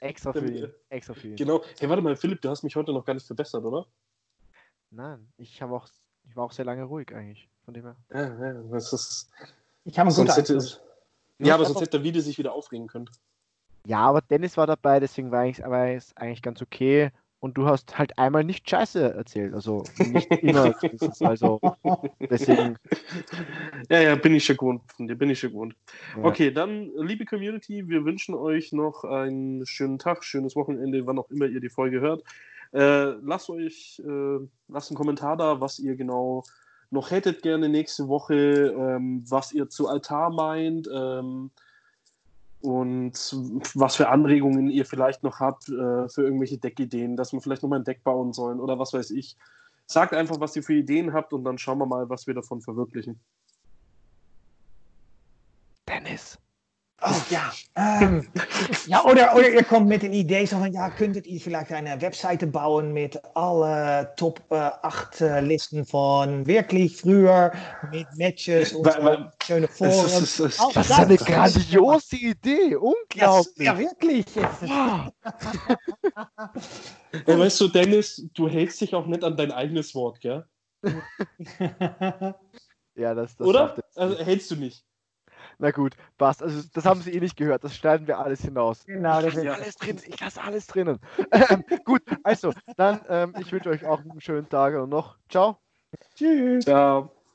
[0.00, 0.72] extra für ihn.
[0.88, 1.36] Extra für ihn.
[1.36, 1.62] Genau.
[1.78, 3.86] Hey, warte mal, Philipp, du hast mich heute noch gar nicht verbessert, oder?
[4.90, 5.88] Nein, ich habe auch,
[6.24, 7.48] ich war auch sehr lange ruhig eigentlich.
[7.70, 7.96] Von dem her.
[8.12, 9.30] Ja, ja, das ist.
[9.84, 10.58] Ich habe guten hätte,
[11.38, 13.08] Ja, aber sonst hätte der Video sich wieder aufregen können.
[13.86, 17.12] Ja, aber Dennis war dabei, deswegen war es eigentlich ganz okay.
[17.38, 19.54] Und du hast halt einmal nicht Scheiße erzählt.
[19.54, 20.74] Also nicht immer.
[21.20, 21.60] also
[22.18, 22.76] deswegen.
[23.88, 24.82] Ja, ja, bin ich schon gewohnt.
[24.96, 25.76] Von dir bin ich schon gewohnt.
[26.16, 26.24] Ja.
[26.24, 31.30] Okay, dann, liebe Community, wir wünschen euch noch einen schönen Tag, schönes Wochenende, wann auch
[31.30, 32.24] immer ihr die Folge hört.
[32.72, 36.42] Äh, lasst euch, äh, lasst einen Kommentar da, was ihr genau
[36.90, 41.50] noch hättet gerne nächste Woche, ähm, was ihr zu Altar meint ähm,
[42.60, 43.12] und
[43.74, 47.80] was für Anregungen ihr vielleicht noch habt äh, für irgendwelche Deckideen, dass wir vielleicht nochmal
[47.80, 49.36] ein Deck bauen sollen oder was weiß ich.
[49.86, 52.60] Sagt einfach, was ihr für Ideen habt und dann schauen wir mal, was wir davon
[52.60, 53.20] verwirklichen.
[55.88, 56.38] Dennis.
[57.02, 57.50] Oh ja.
[57.76, 58.28] Ähm,
[58.86, 61.98] ja oder, oder ihr kommt mit een Idee so van, ja, könntet ihr vielleicht eine
[62.00, 67.52] Webseite bauen mit alle Top äh, 8 äh, Listen von wirklich früher
[67.90, 69.90] mit Matches und weil, weil, schöne Foren.
[69.90, 73.66] Das ist, das, das, das ist eine grandiose Idee, unglaublich.
[73.66, 74.26] Ja, wirklich.
[77.26, 80.44] ja, weißt du, Dennis, du hältst dich auch nicht an dein eigenes Wort, gell?
[82.94, 83.76] ja, das, das Oder?
[83.94, 84.84] Also, hältst du nicht?
[85.60, 86.42] Na gut, passt.
[86.42, 87.62] Also das haben Sie eh nicht gehört.
[87.64, 88.86] Das schneiden wir alles hinaus.
[88.86, 90.00] Genau, ich das lasse ist alles drin.
[90.06, 90.98] Ich lasse alles drinnen.
[91.32, 95.16] Ähm, gut, also dann, ähm, ich wünsche euch auch einen schönen Tag und noch.
[95.28, 95.58] Ciao.
[96.16, 96.64] Tschüss.
[96.64, 97.12] Ciao.